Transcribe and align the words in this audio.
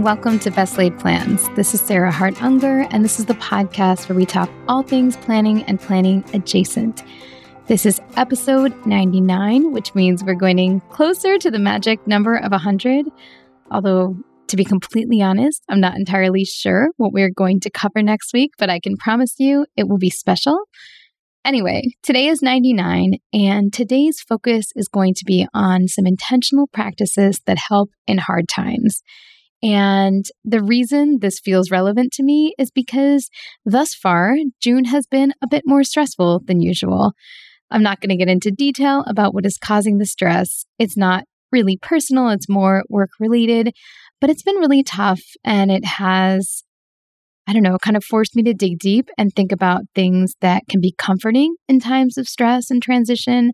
and 0.00 0.04
welcome 0.06 0.38
to 0.38 0.50
Best 0.50 0.78
Laid 0.78 0.98
Plans. 0.98 1.46
This 1.56 1.74
is 1.74 1.80
Sarah 1.82 2.10
Hart 2.10 2.42
Unger, 2.42 2.86
and 2.90 3.04
this 3.04 3.18
is 3.18 3.26
the 3.26 3.34
podcast 3.34 4.08
where 4.08 4.16
we 4.16 4.24
talk 4.24 4.48
all 4.66 4.82
things 4.82 5.14
planning 5.18 5.62
and 5.64 5.78
planning 5.78 6.24
adjacent. 6.32 7.04
This 7.66 7.84
is 7.84 8.00
episode 8.16 8.74
99, 8.86 9.72
which 9.72 9.94
means 9.94 10.24
we're 10.24 10.36
going 10.36 10.80
closer 10.88 11.36
to 11.36 11.50
the 11.50 11.58
magic 11.58 12.06
number 12.06 12.34
of 12.34 12.50
100. 12.50 13.08
Although, 13.70 14.16
to 14.48 14.56
be 14.56 14.64
completely 14.64 15.20
honest, 15.20 15.62
I'm 15.68 15.80
not 15.80 15.96
entirely 15.96 16.46
sure 16.46 16.88
what 16.96 17.12
we're 17.12 17.28
going 17.28 17.60
to 17.60 17.70
cover 17.70 18.02
next 18.02 18.32
week, 18.32 18.52
but 18.56 18.70
I 18.70 18.80
can 18.80 18.96
promise 18.96 19.34
you 19.36 19.66
it 19.76 19.86
will 19.86 19.98
be 19.98 20.08
special. 20.08 20.60
Anyway, 21.44 21.82
today 22.02 22.28
is 22.28 22.40
99, 22.40 23.18
and 23.34 23.70
today's 23.70 24.22
focus 24.26 24.72
is 24.74 24.88
going 24.88 25.12
to 25.12 25.26
be 25.26 25.46
on 25.52 25.88
some 25.88 26.06
intentional 26.06 26.68
practices 26.72 27.42
that 27.44 27.58
help 27.68 27.90
in 28.06 28.16
hard 28.16 28.48
times. 28.48 29.02
And 29.62 30.24
the 30.44 30.62
reason 30.62 31.18
this 31.20 31.38
feels 31.38 31.70
relevant 31.70 32.12
to 32.14 32.22
me 32.22 32.54
is 32.58 32.70
because 32.70 33.28
thus 33.64 33.94
far, 33.94 34.36
June 34.60 34.86
has 34.86 35.06
been 35.06 35.32
a 35.42 35.48
bit 35.48 35.64
more 35.66 35.84
stressful 35.84 36.42
than 36.46 36.60
usual. 36.60 37.12
I'm 37.70 37.82
not 37.82 38.00
going 38.00 38.10
to 38.10 38.16
get 38.16 38.28
into 38.28 38.50
detail 38.50 39.04
about 39.06 39.34
what 39.34 39.46
is 39.46 39.58
causing 39.58 39.98
the 39.98 40.06
stress. 40.06 40.64
It's 40.78 40.96
not 40.96 41.24
really 41.52 41.76
personal, 41.76 42.30
it's 42.30 42.48
more 42.48 42.84
work 42.88 43.10
related, 43.18 43.74
but 44.20 44.30
it's 44.30 44.42
been 44.42 44.56
really 44.56 44.82
tough 44.82 45.20
and 45.44 45.70
it 45.70 45.84
has 45.84 46.64
I 47.46 47.52
don't 47.52 47.62
know, 47.62 47.78
kind 47.78 47.96
of 47.96 48.04
forced 48.04 48.36
me 48.36 48.42
to 48.44 48.54
dig 48.54 48.78
deep 48.78 49.08
and 49.18 49.32
think 49.32 49.50
about 49.50 49.82
things 49.94 50.34
that 50.40 50.62
can 50.68 50.80
be 50.80 50.94
comforting 50.96 51.56
in 51.68 51.80
times 51.80 52.16
of 52.16 52.28
stress 52.28 52.70
and 52.70 52.82
transition 52.82 53.52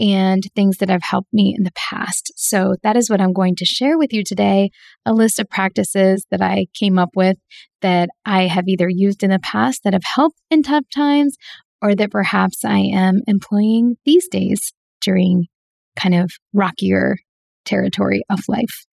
and 0.00 0.44
things 0.54 0.78
that 0.78 0.90
have 0.90 1.02
helped 1.02 1.32
me 1.32 1.54
in 1.56 1.64
the 1.64 1.72
past. 1.74 2.32
So 2.36 2.76
that 2.82 2.96
is 2.96 3.10
what 3.10 3.20
I'm 3.20 3.32
going 3.32 3.56
to 3.56 3.64
share 3.64 3.98
with 3.98 4.12
you 4.12 4.22
today 4.22 4.70
a 5.04 5.12
list 5.12 5.38
of 5.38 5.48
practices 5.48 6.26
that 6.30 6.42
I 6.42 6.66
came 6.74 6.98
up 6.98 7.10
with 7.16 7.36
that 7.80 8.10
I 8.24 8.46
have 8.46 8.68
either 8.68 8.88
used 8.88 9.22
in 9.22 9.30
the 9.30 9.38
past 9.38 9.82
that 9.84 9.92
have 9.92 10.04
helped 10.04 10.40
in 10.50 10.62
tough 10.62 10.84
times 10.94 11.36
or 11.80 11.94
that 11.94 12.10
perhaps 12.10 12.64
I 12.64 12.78
am 12.78 13.22
employing 13.26 13.96
these 14.04 14.28
days 14.28 14.72
during 15.00 15.46
kind 15.96 16.14
of 16.14 16.30
rockier 16.52 17.16
territory 17.64 18.22
of 18.30 18.40
life. 18.48 18.87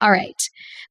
All 0.00 0.10
right. 0.10 0.40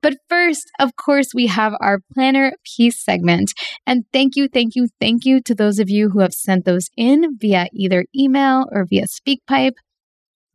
But 0.01 0.17
first, 0.29 0.69
of 0.79 0.95
course, 0.95 1.29
we 1.33 1.47
have 1.47 1.73
our 1.81 1.99
planner 2.13 2.53
piece 2.63 3.03
segment. 3.03 3.51
And 3.85 4.03
thank 4.13 4.35
you, 4.35 4.47
thank 4.47 4.75
you, 4.75 4.87
thank 4.99 5.25
you 5.25 5.41
to 5.41 5.55
those 5.55 5.79
of 5.79 5.89
you 5.89 6.09
who 6.09 6.19
have 6.19 6.33
sent 6.33 6.65
those 6.65 6.89
in 6.95 7.37
via 7.37 7.67
either 7.73 8.05
email 8.15 8.65
or 8.71 8.85
via 8.87 9.05
SpeakPipe. 9.05 9.73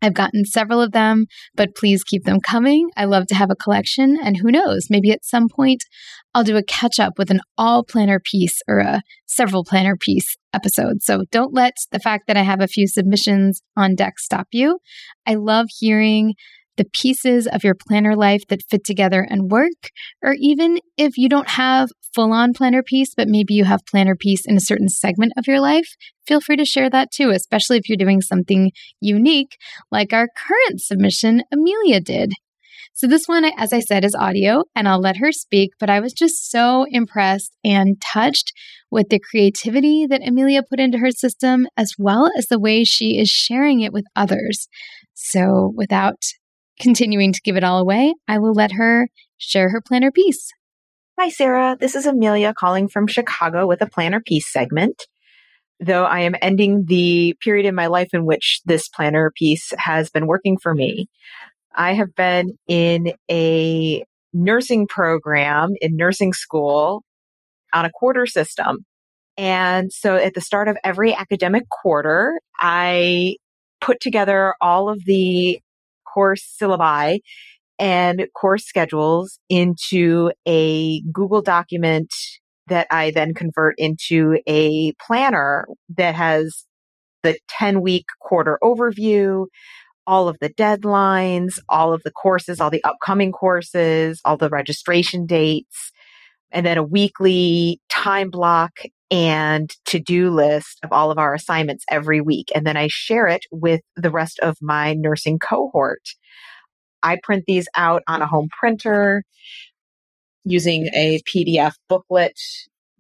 I've 0.05 0.15
gotten 0.15 0.45
several 0.45 0.83
of 0.83 0.93
them, 0.93 1.27
but 1.55 1.75
please 1.75 2.05
keep 2.05 2.25
them 2.25 2.39
coming. 2.39 2.91
I 2.95 3.07
love 3.07 3.27
to 3.29 3.35
have 3.35 3.51
a 3.51 3.57
collection, 3.57 4.19
and 4.23 4.37
who 4.37 4.51
knows, 4.51 4.89
maybe 4.91 5.11
at 5.11 5.25
some 5.25 5.49
point 5.49 5.83
I'll 6.35 6.45
do 6.45 6.59
a 6.59 6.63
catch 6.63 7.01
up 7.01 7.15
with 7.17 7.31
an 7.31 7.41
all 7.57 7.85
planner 7.85 8.21
piece 8.21 8.61
or 8.69 8.81
a 8.81 9.01
several 9.25 9.65
planner 9.65 9.97
piece 9.97 10.37
episode. 10.53 11.03
So 11.03 11.25
don't 11.31 11.55
let 11.55 11.73
the 11.91 12.01
fact 12.01 12.27
that 12.27 12.37
I 12.37 12.43
have 12.43 12.61
a 12.61 12.69
few 12.69 12.87
submissions 12.87 13.63
on 13.79 13.95
deck 13.95 14.19
stop 14.19 14.49
you. 14.53 14.79
I 15.27 15.37
love 15.37 15.69
hearing 15.79 16.35
the 16.77 16.87
pieces 16.93 17.47
of 17.47 17.65
your 17.65 17.75
planner 17.75 18.17
life 18.17 18.43
that 18.49 18.63
fit 18.69 18.85
together 18.85 19.27
and 19.29 19.51
work, 19.51 19.91
or 20.23 20.35
even 20.39 20.79
if 20.97 21.17
you 21.17 21.29
don't 21.29 21.51
have 21.51 21.89
full 22.15 22.33
on 22.33 22.53
planner 22.53 22.83
piece, 22.83 23.15
but 23.17 23.29
maybe 23.29 23.55
you 23.55 23.65
have 23.65 23.81
planner 23.91 24.17
piece 24.17 24.47
in 24.47 24.57
a 24.57 24.61
certain 24.61 24.89
segment 24.89 25.33
of 25.37 25.47
your 25.47 25.61
life, 25.61 25.89
feel 26.27 26.41
free 26.41 26.57
to 26.57 26.65
share 26.65 26.89
that 26.91 27.11
too, 27.11 27.31
especially 27.31 27.77
if 27.77 27.89
you're 27.89 27.97
doing 27.97 28.21
something 28.21 28.71
unique 29.01 29.57
like 29.91 30.13
our 30.13 30.29
current 30.37 30.81
submission 30.81 31.43
Amelia 31.53 32.01
did. 32.01 32.33
So, 32.97 33.09
this 33.09 33.25
one, 33.27 33.45
as 33.45 33.73
I 33.73 33.81
said, 33.81 34.05
is 34.05 34.15
audio, 34.15 34.63
and 34.77 34.87
I'll 34.87 35.01
let 35.01 35.17
her 35.17 35.33
speak, 35.33 35.71
but 35.81 35.91
I 35.91 35.99
was 35.99 36.13
just 36.13 36.49
so 36.49 36.87
impressed 36.91 37.57
and 37.65 38.01
touched 38.01 38.53
with 38.89 39.09
the 39.09 39.19
creativity 39.19 40.07
that 40.07 40.21
Amelia 40.25 40.63
put 40.63 40.79
into 40.79 40.99
her 40.99 41.11
system, 41.11 41.67
as 41.77 41.95
well 41.99 42.31
as 42.39 42.47
the 42.47 42.61
way 42.61 42.85
she 42.85 43.19
is 43.19 43.29
sharing 43.29 43.81
it 43.81 43.93
with 43.93 44.05
others. 44.15 44.69
So, 45.13 45.73
without 45.75 46.23
continuing 46.81 47.33
to 47.33 47.41
give 47.43 47.57
it 47.57 47.65
all 47.65 47.79
away, 47.79 48.15
I 48.29 48.39
will 48.39 48.55
let 48.55 48.73
her 48.73 49.09
share 49.37 49.71
her 49.71 49.81
planner 49.81 50.11
piece. 50.11 50.51
Hi, 51.19 51.29
Sarah. 51.29 51.77
This 51.79 51.95
is 51.95 52.07
Amelia 52.07 52.53
calling 52.53 52.89
from 52.89 53.07
Chicago 53.07 53.67
with 53.67 53.81
a 53.83 53.87
planner 53.87 54.21
piece 54.21 54.51
segment. 54.53 55.07
Though 55.81 56.05
I 56.05 56.21
am 56.21 56.35
ending 56.41 56.85
the 56.87 57.37
period 57.41 57.67
in 57.67 57.75
my 57.75 57.87
life 57.87 58.11
in 58.13 58.25
which 58.25 58.61
this 58.65 58.89
planner 58.89 59.33
piece 59.37 59.73
has 59.77 60.11
been 60.11 60.27
working 60.27 60.57
for 60.59 60.75
me, 60.75 61.09
I 61.75 61.95
have 61.95 62.15
been 62.15 62.59
in 62.69 63.13
a 63.31 64.05
nursing 64.33 64.87
program 64.87 65.71
in 65.81 65.97
nursing 65.97 66.33
school 66.33 67.05
on 67.73 67.85
a 67.85 67.91
quarter 67.91 68.27
system. 68.27 68.85
And 69.37 69.93
so 69.93 70.17
at 70.17 70.35
the 70.35 70.41
start 70.41 70.69
of 70.69 70.77
every 70.85 71.15
academic 71.15 71.69
quarter, 71.69 72.41
I 72.59 73.37
put 73.81 74.01
together 74.01 74.55
all 74.61 74.89
of 74.89 75.05
the 75.05 75.61
course 76.15 76.57
syllabi 76.61 77.19
and 77.79 78.27
course 78.35 78.65
schedules 78.65 79.39
into 79.49 80.31
a 80.47 81.01
Google 81.13 81.43
document 81.43 82.13
that 82.69 82.87
I 82.91 83.11
then 83.11 83.35
convert 83.35 83.75
into 83.79 84.39
a 84.47 84.93
planner 85.05 85.67
that 85.97 86.15
has 86.15 86.65
the 87.23 87.37
10 87.49 87.81
week 87.83 88.07
quarter 88.21 88.59
overview, 88.63 89.47
all 90.07 90.29
of 90.29 90.39
the 90.41 90.51
deadlines, 90.51 91.59
all 91.69 91.93
of 91.93 92.03
the 92.05 92.11
courses, 92.11 92.61
all 92.61 92.71
the 92.71 92.85
upcoming 92.85 93.33
courses, 93.33 94.21
all 94.25 94.37
the 94.37 94.51
registration 94.51 95.27
dates, 95.27 95.93
and 96.51 96.65
then 96.65 96.79
a 96.79 96.83
weekly 96.83 97.81
time 97.91 98.31
block 98.31 98.81
and 99.15 99.71
to 99.85 100.01
do 100.01 100.29
list 100.29 100.81
of 100.83 100.91
all 100.91 101.13
of 101.13 101.19
our 101.19 101.35
assignments 101.35 101.85
every 101.89 102.21
week. 102.21 102.51
And 102.53 102.67
then 102.67 102.77
I 102.77 102.89
share 102.91 103.29
it 103.29 103.43
with 103.53 103.81
the 103.95 104.11
rest 104.11 104.41
of 104.41 104.57
my 104.61 104.93
nursing 104.95 105.39
cohort. 105.39 106.03
I 107.01 107.19
print 107.23 107.45
these 107.47 107.69
out 107.77 108.03
on 108.09 108.23
a 108.23 108.27
home 108.27 108.49
printer 108.59 109.23
using 110.45 110.89
a 110.93 111.21
PDF 111.33 111.75
booklet 111.89 112.37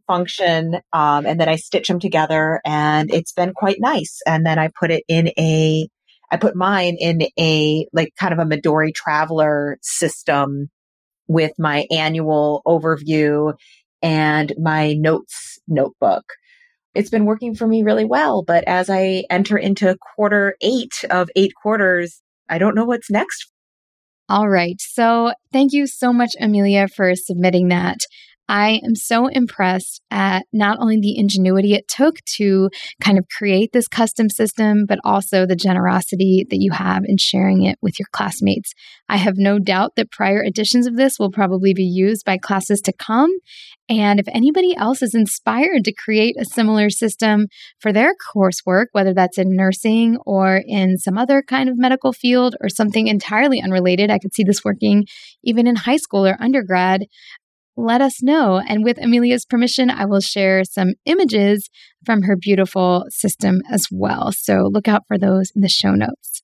function. 0.06 0.76
Um, 0.92 1.26
and 1.26 1.41
then 1.41 1.48
I 1.48 1.56
stitch 1.56 1.88
them 1.88 1.98
together 1.98 2.60
and 2.64 3.12
it's 3.12 3.32
been 3.32 3.53
quite 3.53 3.80
nice. 3.80 4.20
And 4.24 4.47
then 4.47 4.56
I 4.56 4.69
put 4.78 4.92
it 4.92 5.03
in 5.08 5.32
a, 5.36 5.88
I 6.30 6.36
put 6.36 6.54
mine 6.54 6.97
in 7.00 7.22
a 7.36 7.88
like 7.92 8.12
kind 8.20 8.32
of 8.32 8.38
a 8.38 8.44
Midori 8.44 8.94
traveler 8.94 9.78
system 9.82 10.69
with 11.26 11.53
my 11.58 11.86
annual 11.91 12.62
overview 12.69 13.54
and 14.04 14.53
my 14.59 14.92
notes 14.92 15.59
notebook. 15.66 16.25
It's 16.94 17.10
been 17.10 17.25
working 17.25 17.56
for 17.56 17.66
me 17.66 17.82
really 17.82 18.04
well. 18.04 18.44
But 18.44 18.62
as 18.69 18.88
I 18.88 19.25
enter 19.31 19.56
into 19.56 19.97
quarter 20.15 20.54
eight 20.60 21.04
of 21.10 21.28
eight 21.34 21.53
quarters, 21.60 22.22
I 22.48 22.59
don't 22.59 22.76
know 22.76 22.84
what's 22.84 23.10
next. 23.10 23.50
All 24.28 24.48
right. 24.48 24.76
So 24.78 25.32
thank 25.53 25.72
you 25.72 25.87
so 25.87 26.12
much, 26.12 26.37
Amelia, 26.38 26.87
for 26.87 27.15
submitting 27.15 27.69
that. 27.69 27.98
I 28.49 28.81
am 28.84 28.94
so 28.94 29.27
impressed 29.27 30.03
at 30.10 30.44
not 30.53 30.78
only 30.81 30.99
the 31.00 31.19
ingenuity 31.19 31.75
it 31.75 31.88
took 31.88 32.16
to 32.37 32.69
kind 33.03 33.19
of 33.19 33.25
create 33.38 33.72
this 33.72 33.88
custom 33.88 34.28
system, 34.28 34.84
but 34.87 34.99
also 35.03 35.47
the 35.47 35.56
generosity 35.56 36.47
that 36.50 36.60
you 36.60 36.72
have 36.72 37.03
in 37.06 37.16
sharing 37.19 37.65
it 37.65 37.78
with 37.81 37.99
your 37.99 38.09
classmates. 38.12 38.72
I 39.09 39.16
have 39.16 39.34
no 39.37 39.59
doubt 39.59 39.93
that 39.97 40.10
prior 40.10 40.43
editions 40.43 40.87
of 40.87 40.97
this 40.97 41.19
will 41.19 41.31
probably 41.31 41.72
be 41.75 41.84
used 41.84 42.25
by 42.25 42.37
classes 42.37 42.81
to 42.83 42.93
come. 42.93 43.31
And 43.88 44.19
if 44.19 44.27
anybody 44.28 44.75
else 44.77 45.03
is 45.03 45.15
inspired 45.15 45.84
to 45.84 45.93
create 45.93 46.37
a 46.38 46.44
similar 46.44 46.88
system 46.88 47.47
for 47.81 47.93
their 47.93 48.13
coursework, 48.34 48.86
whether 48.92 49.13
that's 49.13 49.39
in 49.39 49.54
nursing 49.54 50.16
or 50.24 50.63
in 50.66 50.97
some 50.97 51.18
other 51.18 51.42
kind 51.42 51.68
of 51.68 51.78
medical 51.78 52.13
field 52.13 52.57
or 52.60 52.68
something 52.68 53.07
entirely 53.07 53.60
unrelated, 53.63 54.10
I 54.10 54.18
could 54.18 54.34
see 54.34 54.45
this 54.45 54.65
working 54.65 55.04
even 55.42 55.66
in 55.66 55.77
high 55.77 55.98
school 55.98 56.27
or 56.27 56.36
undergrad 56.41 57.04
let 57.76 58.00
us 58.00 58.22
know. 58.22 58.60
And 58.66 58.84
with 58.84 58.98
Amelia's 58.98 59.44
permission, 59.44 59.91
I 59.91 60.04
will 60.04 60.21
share 60.21 60.65
some 60.65 60.94
images 61.04 61.68
from 62.04 62.22
her 62.22 62.36
beautiful 62.36 63.06
system 63.09 63.62
as 63.71 63.86
well. 63.91 64.30
So 64.32 64.68
look 64.72 64.88
out 64.88 65.03
for 65.09 65.18
those 65.18 65.50
in 65.54 65.62
the 65.62 65.68
show 65.68 65.92
notes. 65.92 66.42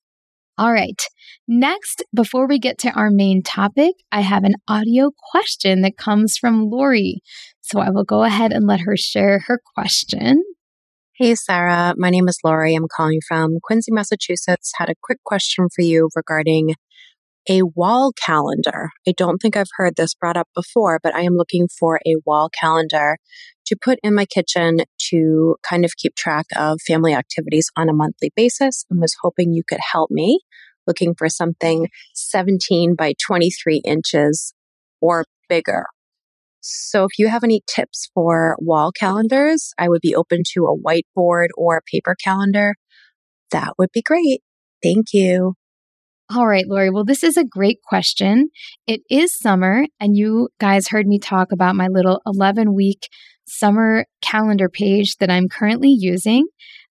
All 0.59 0.73
right. 0.73 1.01
Next, 1.49 2.03
before 2.15 2.47
we 2.47 2.59
get 2.59 2.79
to 2.79 2.91
our 2.91 3.11
main 3.11 3.43
topic, 3.43 3.95
I 4.13 4.21
have 4.21 4.45
an 4.45 4.55
audio 4.69 5.11
question 5.33 5.83
that 5.83 5.97
comes 5.97 6.37
from 6.37 6.69
Lori. 6.69 7.23
So 7.61 7.81
I 7.81 7.91
will 7.91 8.05
go 8.05 8.25
ahead 8.25 8.53
and 8.53 8.67
let 8.67 8.81
her 8.81 8.97
share 8.97 9.41
her 9.47 9.61
question. 9.75 10.43
Hey, 11.15 11.35
Sarah. 11.35 11.95
My 11.97 12.11
name 12.11 12.29
is 12.29 12.39
Lori. 12.45 12.75
I'm 12.75 12.89
calling 12.95 13.21
from 13.27 13.59
Quincy, 13.63 13.93
Massachusetts. 13.93 14.73
Had 14.77 14.89
a 14.89 14.95
quick 15.03 15.19
question 15.25 15.69
for 15.75 15.83
you 15.83 16.09
regarding 16.15 16.75
a 17.49 17.63
wall 17.63 18.13
calendar. 18.25 18.91
I 19.07 19.13
don't 19.17 19.39
think 19.39 19.57
I've 19.57 19.71
heard 19.77 19.97
this 19.97 20.15
brought 20.15 20.37
up 20.37 20.49
before, 20.55 21.01
but 21.03 21.15
I 21.15 21.23
am 21.23 21.37
looking 21.37 21.69
for 21.69 22.01
a 22.07 22.17
wall 22.25 22.49
calendar 22.49 23.19
to 23.67 23.77
put 23.81 23.99
in 24.03 24.15
my 24.15 24.27
kitchen 24.27 24.81
to 25.11 25.57
kind 25.69 25.85
of 25.85 25.97
keep 25.97 26.15
track 26.17 26.47
of 26.57 26.81
family 26.87 27.15
activities 27.15 27.71
on 27.77 27.89
a 27.89 27.95
monthly 27.95 28.33
basis 28.37 28.85
and 28.91 29.01
was 29.01 29.17
hoping 29.23 29.53
you 29.53 29.63
could 29.67 29.81
help 29.93 30.11
me 30.11 30.41
looking 30.87 31.15
for 31.17 31.29
something 31.29 31.89
17 32.15 32.95
by 32.97 33.15
23 33.25 33.83
inches 33.85 34.53
or 35.01 35.25
bigger. 35.49 35.85
So 36.61 37.05
if 37.05 37.19
you 37.19 37.29
have 37.29 37.45
any 37.45 37.63
tips 37.67 38.11
for 38.13 38.57
wall 38.59 38.93
calendars, 38.93 39.73
I 39.79 39.89
would 39.89 40.03
be 40.03 40.15
open 40.15 40.43
to 40.53 40.67
a 40.67 40.77
whiteboard 40.77 41.49
or 41.57 41.77
a 41.77 41.83
paper 41.91 42.17
calendar. 42.23 42.75
That 43.51 43.75
would 43.79 43.91
be 43.93 44.03
great. 44.03 44.43
Thank 44.83 45.07
you. 45.13 45.55
All 46.33 46.47
right, 46.47 46.65
Lori. 46.69 46.91
Well, 46.91 47.05
this 47.05 47.25
is 47.25 47.37
a 47.37 47.45
great 47.45 47.83
question. 47.83 48.51
It 48.87 49.01
is 49.11 49.37
summer, 49.37 49.87
and 49.99 50.17
you 50.17 50.49
guys 50.61 50.87
heard 50.87 51.09
me 51.09 51.19
talk 51.19 51.51
about 51.51 51.75
my 51.75 51.89
little 51.89 52.21
11 52.25 52.73
week 52.73 53.09
summer 53.49 54.05
calendar 54.23 54.69
page 54.69 55.17
that 55.17 55.29
I'm 55.29 55.49
currently 55.49 55.89
using. 55.91 56.47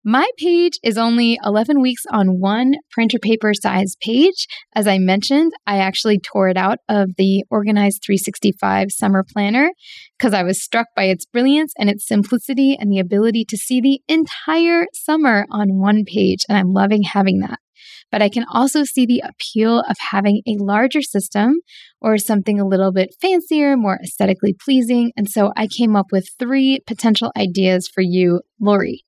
My 0.04 0.28
page 0.38 0.80
is 0.82 0.98
only 0.98 1.38
11 1.44 1.80
weeks 1.80 2.02
on 2.10 2.40
one 2.40 2.74
printer 2.90 3.20
paper 3.20 3.52
size 3.54 3.94
page. 4.00 4.48
As 4.74 4.88
I 4.88 4.98
mentioned, 4.98 5.52
I 5.68 5.78
actually 5.78 6.18
tore 6.18 6.48
it 6.48 6.56
out 6.56 6.78
of 6.88 7.10
the 7.16 7.44
Organized 7.48 8.02
365 8.04 8.90
Summer 8.90 9.22
Planner 9.22 9.70
because 10.18 10.34
I 10.34 10.42
was 10.42 10.60
struck 10.60 10.88
by 10.96 11.04
its 11.04 11.26
brilliance 11.26 11.72
and 11.78 11.88
its 11.88 12.08
simplicity 12.08 12.76
and 12.76 12.90
the 12.90 12.98
ability 12.98 13.44
to 13.50 13.56
see 13.56 13.80
the 13.80 14.00
entire 14.08 14.86
summer 14.94 15.46
on 15.48 15.78
one 15.78 16.02
page. 16.04 16.44
And 16.48 16.58
I'm 16.58 16.72
loving 16.72 17.02
having 17.02 17.38
that. 17.40 17.60
But 18.10 18.22
I 18.22 18.28
can 18.28 18.44
also 18.52 18.84
see 18.84 19.06
the 19.06 19.22
appeal 19.24 19.80
of 19.80 19.96
having 20.10 20.42
a 20.46 20.56
larger 20.58 21.02
system 21.02 21.54
or 22.00 22.18
something 22.18 22.58
a 22.58 22.66
little 22.66 22.92
bit 22.92 23.14
fancier, 23.20 23.76
more 23.76 23.98
aesthetically 24.02 24.54
pleasing. 24.58 25.12
And 25.16 25.28
so 25.28 25.52
I 25.56 25.66
came 25.66 25.94
up 25.94 26.06
with 26.10 26.30
three 26.38 26.80
potential 26.86 27.32
ideas 27.36 27.88
for 27.92 28.02
you, 28.02 28.40
Lori. 28.60 29.04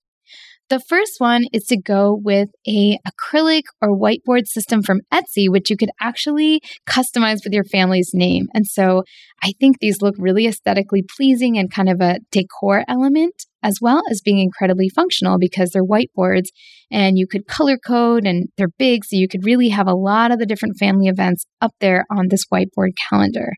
The 0.71 0.79
first 0.79 1.15
one 1.19 1.47
is 1.53 1.65
to 1.65 1.77
go 1.77 2.17
with 2.23 2.51
a 2.65 2.97
acrylic 2.99 3.65
or 3.83 3.89
whiteboard 3.89 4.47
system 4.47 4.85
from 4.85 5.01
Etsy, 5.13 5.49
which 5.49 5.69
you 5.69 5.77
could 5.77 5.91
actually 6.01 6.61
customize 6.89 7.39
with 7.43 7.53
your 7.53 7.65
family's 7.65 8.13
name. 8.15 8.47
And 8.55 8.65
so 8.65 9.03
I 9.43 9.51
think 9.59 9.81
these 9.81 10.01
look 10.01 10.15
really 10.17 10.47
aesthetically 10.47 11.03
pleasing 11.17 11.59
and 11.59 11.73
kind 11.73 11.89
of 11.89 12.01
a 12.01 12.21
decor 12.31 12.85
element, 12.87 13.47
as 13.63 13.79
well 13.81 14.03
as 14.11 14.21
being 14.25 14.39
incredibly 14.39 14.89
functional 14.89 15.39
because 15.39 15.71
they're 15.71 15.85
whiteboards 15.85 16.47
and 16.91 17.19
you 17.19 17.27
could 17.27 17.47
color 17.47 17.77
code 17.77 18.27
and 18.27 18.49
they're 18.57 18.69
big. 18.79 19.05
So 19.05 19.17
you 19.17 19.29
could 19.29 19.45
really 19.45 19.69
have 19.69 19.87
a 19.87 19.95
lot 19.95 20.31
of 20.31 20.39
the 20.39 20.47
different 20.47 20.77
family 20.79 21.07
events 21.07 21.47
up 21.61 21.73
there 21.81 22.05
on 22.11 22.29
this 22.29 22.45
whiteboard 22.53 22.91
calendar. 23.09 23.53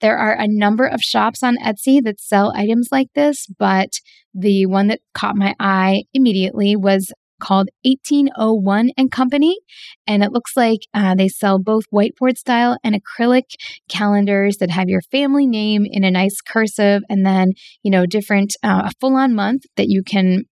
There 0.00 0.18
are 0.18 0.32
a 0.32 0.48
number 0.48 0.84
of 0.84 1.00
shops 1.00 1.42
on 1.42 1.56
Etsy 1.58 2.02
that 2.02 2.20
sell 2.20 2.52
items 2.56 2.88
like 2.90 3.08
this, 3.14 3.46
but 3.58 3.90
the 4.34 4.66
one 4.66 4.88
that 4.88 5.00
caught 5.14 5.36
my 5.36 5.54
eye 5.60 6.02
immediately 6.12 6.74
was 6.74 7.12
called 7.42 7.68
1801 7.82 8.90
and 8.96 9.10
Company. 9.10 9.58
And 10.06 10.22
it 10.22 10.32
looks 10.32 10.56
like 10.56 10.80
uh, 10.94 11.14
they 11.14 11.28
sell 11.28 11.58
both 11.58 11.84
whiteboard 11.92 12.38
style 12.38 12.78
and 12.84 12.94
acrylic 12.94 13.54
calendars 13.88 14.58
that 14.58 14.70
have 14.70 14.88
your 14.88 15.02
family 15.10 15.46
name 15.46 15.84
in 15.84 16.04
a 16.04 16.10
nice 16.10 16.40
cursive 16.40 17.02
and 17.08 17.26
then, 17.26 17.52
you 17.82 17.90
know, 17.90 18.06
different, 18.06 18.54
uh, 18.62 18.82
a 18.86 18.92
full 19.00 19.16
on 19.16 19.34
month 19.34 19.62
that 19.76 19.88
you 19.88 20.02
can 20.04 20.44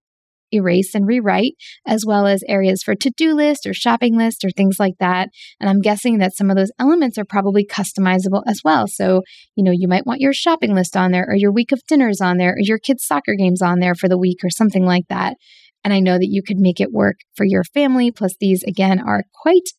erase 0.53 0.93
and 0.93 1.07
rewrite, 1.07 1.53
as 1.87 2.05
well 2.05 2.27
as 2.27 2.43
areas 2.47 2.83
for 2.83 2.95
to 2.95 3.11
do 3.15 3.33
list 3.33 3.65
or 3.65 3.73
shopping 3.73 4.17
list 4.17 4.43
or 4.43 4.49
things 4.49 4.77
like 4.79 4.95
that. 4.99 5.29
And 5.59 5.69
I'm 5.69 5.79
guessing 5.79 6.17
that 6.17 6.35
some 6.35 6.49
of 6.49 6.57
those 6.57 6.71
elements 6.79 7.17
are 7.17 7.25
probably 7.25 7.65
customizable 7.65 8.43
as 8.45 8.61
well. 8.63 8.85
So, 8.87 9.21
you 9.55 9.63
know, 9.63 9.71
you 9.73 9.87
might 9.87 10.05
want 10.05 10.19
your 10.19 10.33
shopping 10.33 10.75
list 10.75 10.97
on 10.97 11.11
there 11.11 11.25
or 11.27 11.35
your 11.35 11.51
week 11.51 11.71
of 11.71 11.81
dinners 11.87 12.21
on 12.21 12.37
there 12.37 12.51
or 12.51 12.59
your 12.59 12.79
kids' 12.79 13.05
soccer 13.05 13.35
games 13.35 13.61
on 13.61 13.79
there 13.79 13.95
for 13.95 14.09
the 14.09 14.17
week 14.17 14.39
or 14.43 14.49
something 14.49 14.85
like 14.85 15.05
that. 15.09 15.37
And 15.83 15.93
I 15.93 15.99
know 15.99 16.17
that 16.17 16.29
you 16.29 16.43
could 16.43 16.57
make 16.57 16.79
it 16.79 16.91
work 16.91 17.17
for 17.35 17.45
your 17.45 17.63
family. 17.63 18.11
Plus, 18.11 18.35
these 18.39 18.63
again 18.63 18.99
are 18.99 19.23
quite 19.41 19.69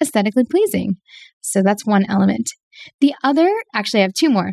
aesthetically 0.00 0.44
pleasing. 0.44 0.96
So 1.40 1.62
that's 1.62 1.86
one 1.86 2.04
element. 2.08 2.50
The 3.00 3.14
other, 3.22 3.50
actually, 3.74 4.00
I 4.00 4.02
have 4.04 4.14
two 4.14 4.30
more. 4.30 4.52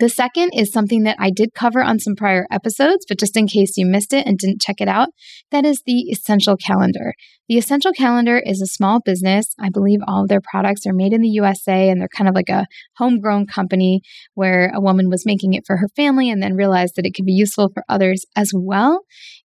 The 0.00 0.08
second 0.08 0.52
is 0.54 0.70
something 0.70 1.02
that 1.02 1.16
I 1.18 1.30
did 1.30 1.54
cover 1.54 1.82
on 1.82 1.98
some 1.98 2.14
prior 2.14 2.46
episodes, 2.52 3.04
but 3.08 3.18
just 3.18 3.36
in 3.36 3.48
case 3.48 3.76
you 3.76 3.84
missed 3.84 4.12
it 4.12 4.28
and 4.28 4.38
didn't 4.38 4.60
check 4.60 4.76
it 4.80 4.86
out, 4.86 5.08
that 5.50 5.64
is 5.64 5.82
the 5.84 6.02
Essential 6.12 6.56
Calendar. 6.56 7.14
The 7.48 7.58
Essential 7.58 7.90
Calendar 7.90 8.38
is 8.38 8.62
a 8.62 8.66
small 8.66 9.00
business. 9.04 9.54
I 9.58 9.70
believe 9.70 9.98
all 10.06 10.22
of 10.22 10.28
their 10.28 10.40
products 10.40 10.86
are 10.86 10.92
made 10.92 11.12
in 11.12 11.20
the 11.20 11.28
USA 11.30 11.90
and 11.90 12.00
they're 12.00 12.06
kind 12.06 12.28
of 12.28 12.36
like 12.36 12.48
a 12.48 12.66
homegrown 12.96 13.46
company 13.48 14.02
where 14.34 14.70
a 14.72 14.80
woman 14.80 15.10
was 15.10 15.26
making 15.26 15.54
it 15.54 15.64
for 15.66 15.78
her 15.78 15.88
family 15.96 16.30
and 16.30 16.40
then 16.40 16.54
realized 16.54 16.94
that 16.94 17.06
it 17.06 17.14
could 17.16 17.26
be 17.26 17.32
useful 17.32 17.68
for 17.74 17.82
others 17.88 18.24
as 18.36 18.52
well. 18.54 19.00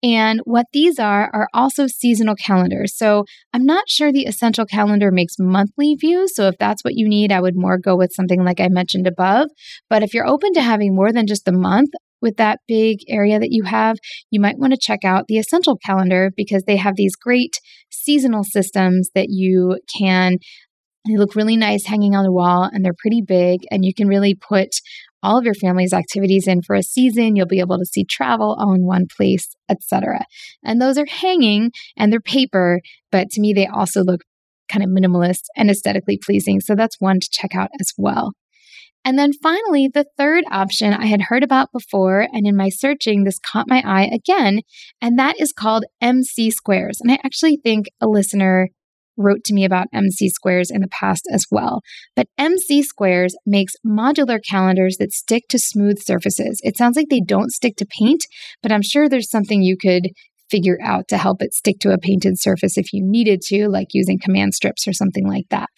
And 0.02 0.40
what 0.44 0.66
these 0.72 0.98
are 0.98 1.30
are 1.32 1.48
also 1.54 1.86
seasonal 1.86 2.34
calendars. 2.36 2.96
So 2.96 3.24
I'm 3.52 3.64
not 3.64 3.88
sure 3.88 4.12
the 4.12 4.26
essential 4.26 4.66
calendar 4.66 5.10
makes 5.10 5.34
monthly 5.38 5.96
views. 5.98 6.34
So 6.34 6.48
if 6.48 6.56
that's 6.58 6.84
what 6.84 6.94
you 6.94 7.08
need, 7.08 7.32
I 7.32 7.40
would 7.40 7.56
more 7.56 7.78
go 7.78 7.96
with 7.96 8.12
something 8.12 8.44
like 8.44 8.60
I 8.60 8.68
mentioned 8.68 9.06
above. 9.06 9.48
But 9.88 10.02
if 10.02 10.12
you're 10.12 10.26
open 10.28 10.52
to 10.54 10.62
having 10.62 10.94
more 10.94 11.12
than 11.12 11.26
just 11.26 11.48
a 11.48 11.52
month, 11.52 11.90
with 12.22 12.36
that 12.36 12.60
big 12.66 12.98
area 13.08 13.38
that 13.38 13.50
you 13.50 13.64
have, 13.64 13.96
you 14.30 14.40
might 14.40 14.58
want 14.58 14.72
to 14.72 14.78
check 14.80 15.04
out 15.04 15.26
the 15.28 15.38
Essential 15.38 15.76
Calendar 15.84 16.30
because 16.36 16.64
they 16.64 16.76
have 16.76 16.96
these 16.96 17.14
great 17.14 17.56
seasonal 17.90 18.42
systems 18.42 19.10
that 19.14 19.26
you 19.28 19.78
can. 19.98 20.38
They 21.06 21.16
look 21.16 21.36
really 21.36 21.56
nice 21.56 21.86
hanging 21.86 22.16
on 22.16 22.24
the 22.24 22.32
wall 22.32 22.68
and 22.72 22.84
they're 22.84 22.92
pretty 22.98 23.22
big, 23.26 23.60
and 23.70 23.84
you 23.84 23.94
can 23.94 24.08
really 24.08 24.34
put 24.34 24.70
all 25.26 25.38
of 25.38 25.44
your 25.44 25.54
family's 25.54 25.92
activities 25.92 26.46
in 26.46 26.62
for 26.62 26.76
a 26.76 26.82
season. 26.82 27.34
You'll 27.34 27.46
be 27.46 27.60
able 27.60 27.78
to 27.78 27.84
see 27.84 28.04
travel 28.04 28.56
all 28.58 28.72
in 28.72 28.86
one 28.86 29.06
place, 29.14 29.54
etc. 29.68 30.24
And 30.64 30.80
those 30.80 30.96
are 30.96 31.06
hanging 31.06 31.72
and 31.96 32.12
they're 32.12 32.20
paper, 32.20 32.80
but 33.10 33.28
to 33.30 33.40
me, 33.40 33.52
they 33.52 33.66
also 33.66 34.02
look 34.02 34.20
kind 34.70 34.84
of 34.84 34.90
minimalist 34.90 35.42
and 35.56 35.68
aesthetically 35.68 36.18
pleasing. 36.24 36.60
So 36.60 36.76
that's 36.76 37.00
one 37.00 37.18
to 37.18 37.28
check 37.30 37.54
out 37.56 37.70
as 37.80 37.92
well. 37.98 38.32
And 39.04 39.18
then 39.18 39.32
finally, 39.32 39.88
the 39.92 40.06
third 40.16 40.44
option 40.50 40.92
I 40.92 41.06
had 41.06 41.22
heard 41.28 41.44
about 41.44 41.70
before, 41.72 42.26
and 42.32 42.46
in 42.46 42.56
my 42.56 42.68
searching, 42.68 43.22
this 43.22 43.38
caught 43.38 43.68
my 43.68 43.80
eye 43.86 44.10
again, 44.12 44.62
and 45.00 45.16
that 45.16 45.40
is 45.40 45.52
called 45.52 45.84
MC 46.00 46.50
Squares. 46.50 46.98
And 47.00 47.12
I 47.12 47.18
actually 47.24 47.56
think 47.62 47.86
a 48.00 48.08
listener 48.08 48.70
wrote 49.16 49.44
to 49.44 49.54
me 49.54 49.64
about 49.64 49.88
MC 49.92 50.28
Squares 50.28 50.70
in 50.70 50.80
the 50.80 50.88
past 50.88 51.26
as 51.32 51.46
well. 51.50 51.82
But 52.14 52.28
MC 52.38 52.82
Squares 52.82 53.34
makes 53.44 53.74
modular 53.86 54.38
calendars 54.48 54.96
that 54.98 55.12
stick 55.12 55.44
to 55.48 55.58
smooth 55.58 55.98
surfaces. 56.00 56.60
It 56.62 56.76
sounds 56.76 56.96
like 56.96 57.08
they 57.08 57.22
don't 57.24 57.50
stick 57.50 57.76
to 57.76 57.86
paint, 57.86 58.24
but 58.62 58.72
I'm 58.72 58.82
sure 58.82 59.08
there's 59.08 59.30
something 59.30 59.62
you 59.62 59.76
could 59.76 60.08
figure 60.50 60.78
out 60.82 61.08
to 61.08 61.18
help 61.18 61.42
it 61.42 61.52
stick 61.52 61.78
to 61.80 61.92
a 61.92 61.98
painted 61.98 62.38
surface 62.38 62.78
if 62.78 62.92
you 62.92 63.02
needed 63.02 63.40
to, 63.46 63.68
like 63.68 63.88
using 63.92 64.18
command 64.18 64.54
strips 64.54 64.86
or 64.86 64.92
something 64.92 65.26
like 65.26 65.46
that. 65.50 65.70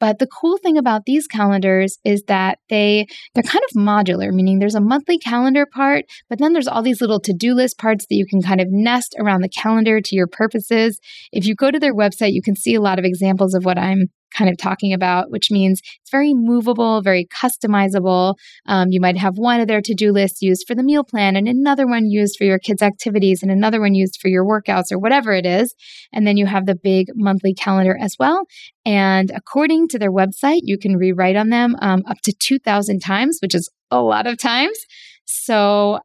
But 0.00 0.18
the 0.18 0.26
cool 0.26 0.58
thing 0.58 0.78
about 0.78 1.04
these 1.04 1.26
calendars 1.26 1.98
is 2.04 2.22
that 2.28 2.58
they 2.68 3.06
they're 3.34 3.42
kind 3.42 3.64
of 3.70 3.80
modular, 3.80 4.32
meaning 4.32 4.58
there's 4.58 4.74
a 4.74 4.80
monthly 4.80 5.18
calendar 5.18 5.66
part, 5.66 6.04
but 6.28 6.38
then 6.38 6.52
there's 6.52 6.68
all 6.68 6.82
these 6.82 7.00
little 7.00 7.20
to-do 7.20 7.54
list 7.54 7.78
parts 7.78 8.06
that 8.08 8.16
you 8.16 8.26
can 8.26 8.42
kind 8.42 8.60
of 8.60 8.68
nest 8.70 9.14
around 9.18 9.42
the 9.42 9.48
calendar 9.48 10.00
to 10.00 10.16
your 10.16 10.26
purposes. 10.26 11.00
If 11.32 11.46
you 11.46 11.54
go 11.54 11.70
to 11.70 11.78
their 11.78 11.94
website, 11.94 12.32
you 12.32 12.42
can 12.42 12.56
see 12.56 12.74
a 12.74 12.80
lot 12.80 12.98
of 12.98 13.04
examples 13.04 13.54
of 13.54 13.64
what 13.64 13.78
I'm 13.78 14.08
kind 14.36 14.50
of 14.50 14.56
talking 14.56 14.92
about, 14.92 15.30
which 15.30 15.50
means 15.50 15.80
it's 16.00 16.10
very 16.10 16.34
movable, 16.34 17.02
very 17.02 17.26
customizable. 17.26 18.34
Um, 18.66 18.88
you 18.90 19.00
might 19.00 19.16
have 19.16 19.36
one 19.36 19.60
of 19.60 19.68
their 19.68 19.80
to 19.80 19.94
do 19.94 20.12
lists 20.12 20.42
used 20.42 20.64
for 20.66 20.74
the 20.74 20.82
meal 20.82 21.04
plan, 21.04 21.36
and 21.36 21.48
another 21.48 21.86
one 21.86 22.10
used 22.10 22.36
for 22.38 22.44
your 22.44 22.58
kids' 22.58 22.82
activities, 22.82 23.42
and 23.42 23.50
another 23.50 23.80
one 23.80 23.94
used 23.94 24.18
for 24.20 24.28
your 24.28 24.44
workouts 24.44 24.92
or 24.92 24.98
whatever 24.98 25.32
it 25.32 25.46
is. 25.46 25.74
And 26.12 26.26
then 26.26 26.36
you 26.36 26.46
have 26.46 26.66
the 26.66 26.76
big 26.76 27.08
monthly 27.14 27.54
calendar 27.54 27.96
as 28.00 28.14
well. 28.18 28.44
And 28.84 29.30
according 29.34 29.88
to 29.88 29.98
their 29.98 30.12
website, 30.12 30.60
you 30.62 30.78
can 30.78 30.96
rewrite 30.96 31.36
on 31.36 31.50
them 31.50 31.76
um, 31.80 32.02
up 32.08 32.18
to 32.24 32.32
2,000 32.38 33.00
times, 33.00 33.38
which 33.40 33.54
is 33.54 33.70
a 33.90 34.00
lot 34.00 34.26
of 34.26 34.38
times. 34.38 34.78
So 35.24 36.00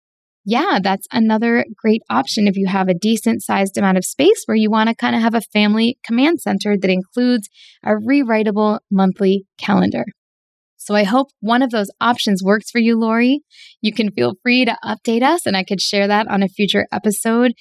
yeah, 0.45 0.79
that's 0.81 1.07
another 1.11 1.65
great 1.75 2.01
option 2.09 2.47
if 2.47 2.57
you 2.57 2.67
have 2.67 2.89
a 2.89 2.93
decent 2.93 3.43
sized 3.43 3.77
amount 3.77 3.97
of 3.97 4.05
space 4.05 4.43
where 4.45 4.57
you 4.57 4.69
want 4.69 4.89
to 4.89 4.95
kind 4.95 5.15
of 5.15 5.21
have 5.21 5.35
a 5.35 5.41
family 5.41 5.97
command 6.05 6.41
center 6.41 6.75
that 6.77 6.89
includes 6.89 7.49
a 7.83 7.91
rewritable 7.91 8.79
monthly 8.91 9.45
calendar. 9.57 10.05
So 10.75 10.95
I 10.95 11.03
hope 11.03 11.29
one 11.39 11.61
of 11.61 11.69
those 11.69 11.89
options 12.01 12.43
works 12.43 12.69
for 12.69 12.79
you, 12.79 12.99
Lori. 12.99 13.39
You 13.81 13.93
can 13.93 14.11
feel 14.11 14.33
free 14.43 14.65
to 14.65 14.77
update 14.83 15.23
us 15.23 15.45
and 15.45 15.55
I 15.55 15.63
could 15.63 15.79
share 15.79 16.07
that 16.09 16.27
on 16.27 16.43
a 16.43 16.49
future 16.49 16.87
episode. 16.91 17.53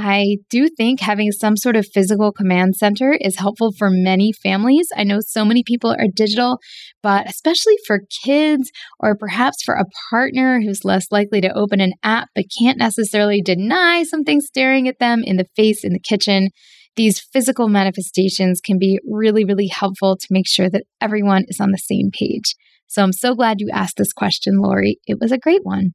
I 0.00 0.36
do 0.48 0.68
think 0.68 1.00
having 1.00 1.32
some 1.32 1.56
sort 1.56 1.74
of 1.74 1.84
physical 1.92 2.30
command 2.30 2.76
center 2.76 3.18
is 3.20 3.36
helpful 3.36 3.72
for 3.76 3.90
many 3.90 4.32
families. 4.32 4.86
I 4.96 5.02
know 5.02 5.18
so 5.20 5.44
many 5.44 5.64
people 5.66 5.90
are 5.90 6.06
digital, 6.14 6.60
but 7.02 7.28
especially 7.28 7.74
for 7.84 8.02
kids 8.22 8.70
or 9.00 9.16
perhaps 9.16 9.60
for 9.64 9.74
a 9.74 9.86
partner 10.08 10.60
who's 10.60 10.84
less 10.84 11.06
likely 11.10 11.40
to 11.40 11.52
open 11.52 11.80
an 11.80 11.94
app 12.04 12.28
but 12.36 12.44
can't 12.60 12.78
necessarily 12.78 13.42
deny 13.42 14.04
something 14.04 14.40
staring 14.40 14.86
at 14.86 15.00
them 15.00 15.22
in 15.24 15.36
the 15.36 15.48
face 15.56 15.82
in 15.82 15.94
the 15.94 15.98
kitchen, 15.98 16.50
these 16.94 17.18
physical 17.18 17.66
manifestations 17.68 18.60
can 18.64 18.78
be 18.78 19.00
really, 19.04 19.44
really 19.44 19.66
helpful 19.66 20.16
to 20.16 20.26
make 20.30 20.46
sure 20.46 20.70
that 20.70 20.84
everyone 21.00 21.42
is 21.48 21.58
on 21.58 21.72
the 21.72 21.76
same 21.76 22.10
page. 22.12 22.54
So 22.86 23.02
I'm 23.02 23.12
so 23.12 23.34
glad 23.34 23.56
you 23.58 23.68
asked 23.72 23.96
this 23.96 24.12
question, 24.12 24.58
Lori. 24.60 24.98
It 25.08 25.18
was 25.20 25.32
a 25.32 25.38
great 25.38 25.64
one. 25.64 25.90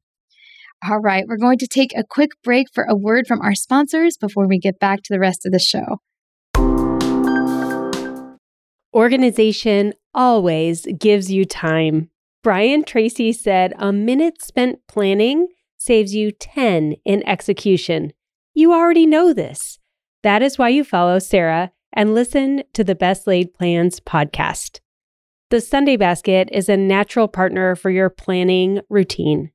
All 0.86 0.98
right, 0.98 1.24
we're 1.26 1.38
going 1.38 1.56
to 1.58 1.66
take 1.66 1.96
a 1.96 2.04
quick 2.04 2.32
break 2.42 2.66
for 2.74 2.84
a 2.84 2.94
word 2.94 3.26
from 3.26 3.40
our 3.40 3.54
sponsors 3.54 4.18
before 4.18 4.46
we 4.46 4.58
get 4.58 4.78
back 4.78 5.02
to 5.02 5.14
the 5.14 5.18
rest 5.18 5.46
of 5.46 5.52
the 5.52 5.58
show. 5.58 6.00
Organization 8.92 9.94
always 10.12 10.86
gives 10.98 11.32
you 11.32 11.46
time. 11.46 12.10
Brian 12.42 12.84
Tracy 12.84 13.32
said 13.32 13.72
a 13.78 13.94
minute 13.94 14.42
spent 14.42 14.80
planning 14.86 15.48
saves 15.78 16.14
you 16.14 16.30
10 16.30 16.96
in 17.06 17.26
execution. 17.26 18.12
You 18.52 18.74
already 18.74 19.06
know 19.06 19.32
this. 19.32 19.78
That 20.22 20.42
is 20.42 20.58
why 20.58 20.68
you 20.68 20.84
follow 20.84 21.18
Sarah 21.18 21.72
and 21.94 22.14
listen 22.14 22.62
to 22.74 22.84
the 22.84 22.94
Best 22.94 23.26
Laid 23.26 23.54
Plans 23.54 24.00
podcast. 24.00 24.80
The 25.48 25.62
Sunday 25.62 25.96
Basket 25.96 26.50
is 26.52 26.68
a 26.68 26.76
natural 26.76 27.28
partner 27.28 27.74
for 27.74 27.90
your 27.90 28.10
planning 28.10 28.80
routine. 28.90 29.50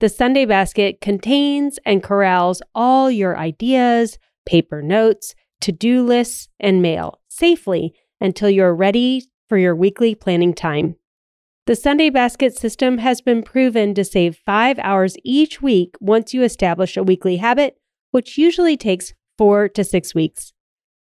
The 0.00 0.08
Sunday 0.08 0.46
Basket 0.46 1.02
contains 1.02 1.78
and 1.84 2.02
corrals 2.02 2.62
all 2.74 3.10
your 3.10 3.36
ideas, 3.36 4.16
paper 4.46 4.80
notes, 4.80 5.34
to 5.60 5.72
do 5.72 6.02
lists, 6.02 6.48
and 6.58 6.80
mail 6.80 7.20
safely 7.28 7.92
until 8.18 8.48
you're 8.48 8.74
ready 8.74 9.26
for 9.46 9.58
your 9.58 9.76
weekly 9.76 10.14
planning 10.14 10.54
time. 10.54 10.96
The 11.66 11.76
Sunday 11.76 12.08
Basket 12.08 12.56
system 12.56 12.96
has 12.96 13.20
been 13.20 13.42
proven 13.42 13.92
to 13.92 14.02
save 14.02 14.38
five 14.38 14.78
hours 14.78 15.16
each 15.22 15.60
week 15.60 15.96
once 16.00 16.32
you 16.32 16.44
establish 16.44 16.96
a 16.96 17.02
weekly 17.02 17.36
habit, 17.36 17.76
which 18.10 18.38
usually 18.38 18.78
takes 18.78 19.12
four 19.36 19.68
to 19.68 19.84
six 19.84 20.14
weeks. 20.14 20.54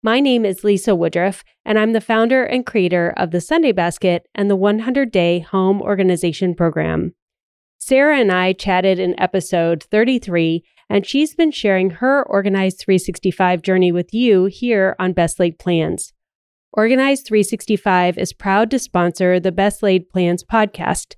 My 0.03 0.19
name 0.19 0.45
is 0.45 0.63
Lisa 0.63 0.93
Woodruff, 0.93 1.43
and 1.65 1.79
I'm 1.79 1.93
the 1.93 2.01
founder 2.01 2.43
and 2.43 2.63
creator 2.63 3.11
of 3.17 3.31
the 3.31 3.41
Sunday 3.41 3.71
Basket 3.71 4.27
and 4.35 4.51
the 4.51 4.55
100 4.55 5.11
Day 5.11 5.39
Home 5.39 5.81
Organization 5.81 6.53
Program. 6.53 7.15
Sarah 7.85 8.17
and 8.17 8.31
I 8.31 8.53
chatted 8.53 8.97
in 8.97 9.19
episode 9.19 9.83
33, 9.83 10.63
and 10.89 11.05
she's 11.05 11.35
been 11.35 11.51
sharing 11.51 11.89
her 11.89 12.23
Organized 12.23 12.79
365 12.79 13.61
journey 13.61 13.91
with 13.91 14.13
you 14.13 14.45
here 14.45 14.95
on 14.99 15.11
Best 15.11 15.37
Laid 15.37 15.59
Plans. 15.59 16.13
Organized 16.71 17.27
365 17.27 18.17
is 18.17 18.31
proud 18.31 18.71
to 18.71 18.79
sponsor 18.79 19.37
the 19.37 19.51
Best 19.51 19.83
Laid 19.83 20.07
Plans 20.07 20.45
podcast. 20.45 21.15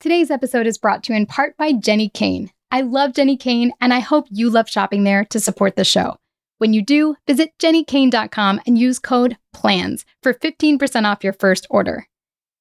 Today's 0.00 0.30
episode 0.30 0.66
is 0.66 0.78
brought 0.78 1.02
to 1.04 1.12
you 1.12 1.18
in 1.18 1.26
part 1.26 1.58
by 1.58 1.74
Jenni 1.74 2.10
Kayne. 2.10 2.50
I 2.70 2.80
love 2.80 3.12
Jenni 3.12 3.38
Kayne, 3.38 3.70
and 3.82 3.92
I 3.92 3.98
hope 3.98 4.24
you 4.30 4.48
love 4.48 4.66
shopping 4.66 5.04
there 5.04 5.26
to 5.26 5.38
support 5.38 5.76
the 5.76 5.84
show. 5.84 6.16
When 6.56 6.72
you 6.72 6.82
do, 6.82 7.16
visit 7.26 7.50
jennikayne.com 7.58 8.62
and 8.66 8.78
use 8.78 8.98
code 8.98 9.36
PLANS 9.52 10.06
for 10.22 10.32
15% 10.32 11.04
off 11.04 11.22
your 11.22 11.34
first 11.34 11.66
order. 11.68 12.06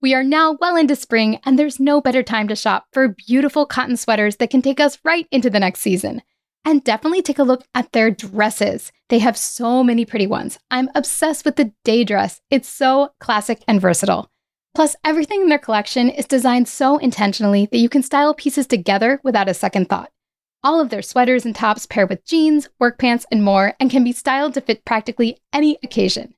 We 0.01 0.13
are 0.13 0.23
now 0.23 0.57
well 0.59 0.75
into 0.75 0.97
spring, 0.97 1.39
and 1.45 1.57
there's 1.57 1.79
no 1.79 2.01
better 2.01 2.23
time 2.23 2.49
to 2.49 2.57
shop 2.57 2.87
for 2.91 3.07
beautiful 3.07 3.65
cotton 3.65 3.95
sweaters 3.95 4.35
that 4.35 4.49
can 4.49 4.61
take 4.61 4.81
us 4.81 4.99
right 5.05 5.25
into 5.31 5.49
the 5.49 5.61
next 5.61 5.79
season. 5.79 6.21
And 6.65 6.83
definitely 6.83 7.21
take 7.21 7.39
a 7.39 7.43
look 7.43 7.63
at 7.73 7.93
their 7.93 8.11
dresses. 8.11 8.91
They 9.07 9.19
have 9.19 9.37
so 9.37 9.81
many 9.81 10.03
pretty 10.03 10.27
ones. 10.27 10.59
I'm 10.69 10.89
obsessed 10.93 11.45
with 11.45 11.55
the 11.55 11.71
day 11.85 12.03
dress, 12.03 12.41
it's 12.49 12.67
so 12.67 13.11
classic 13.21 13.63
and 13.65 13.79
versatile. 13.79 14.29
Plus, 14.75 14.95
everything 15.03 15.41
in 15.41 15.49
their 15.49 15.59
collection 15.59 16.09
is 16.09 16.25
designed 16.25 16.67
so 16.67 16.97
intentionally 16.97 17.67
that 17.71 17.79
you 17.79 17.89
can 17.89 18.03
style 18.03 18.33
pieces 18.33 18.67
together 18.67 19.19
without 19.23 19.49
a 19.49 19.53
second 19.53 19.89
thought. 19.89 20.11
All 20.63 20.79
of 20.79 20.89
their 20.89 21.01
sweaters 21.01 21.45
and 21.45 21.55
tops 21.55 21.85
pair 21.85 22.05
with 22.05 22.25
jeans, 22.25 22.69
work 22.79 22.97
pants, 22.97 23.25
and 23.31 23.43
more, 23.43 23.73
and 23.79 23.89
can 23.89 24.03
be 24.03 24.11
styled 24.11 24.53
to 24.55 24.61
fit 24.61 24.85
practically 24.85 25.37
any 25.53 25.77
occasion. 25.83 26.33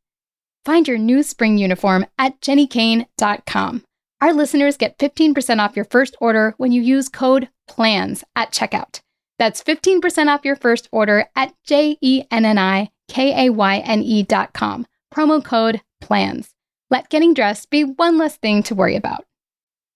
Find 0.64 0.88
your 0.88 0.98
new 0.98 1.24
spring 1.24 1.58
uniform 1.58 2.06
at 2.20 2.40
jennikayne.com. 2.40 3.84
Our 4.22 4.34
listeners 4.34 4.78
get 4.78 5.00
15% 5.00 5.60
off 5.60 5.76
your 5.76 5.86
first 5.86 6.16
order 6.22 6.54
when 6.58 6.72
you 6.72 6.84
use 6.84 7.10
code 7.10 7.50
PLANS 7.68 8.24
at 8.36 8.52
checkout. 8.52 9.02
That's 9.40 9.64
15% 9.64 10.28
off 10.28 10.46
your 10.46 10.56
first 10.56 10.88
order 10.92 11.26
at 11.36 11.56
J 11.64 11.98
E 12.00 12.24
N 12.30 12.46
N 12.46 12.60
I 12.60 12.92
K 13.08 13.48
A 13.48 13.50
Y 13.52 13.78
N 13.80 14.04
E.com. 14.04 14.86
Promo 15.12 15.44
code 15.44 15.82
PLANS. 16.00 16.52
Let 16.92 17.08
getting 17.08 17.34
dressed 17.34 17.70
be 17.70 17.86
one 17.86 18.18
less 18.18 18.36
thing 18.36 18.64
to 18.64 18.76
worry 18.76 18.98
about. 18.98 19.24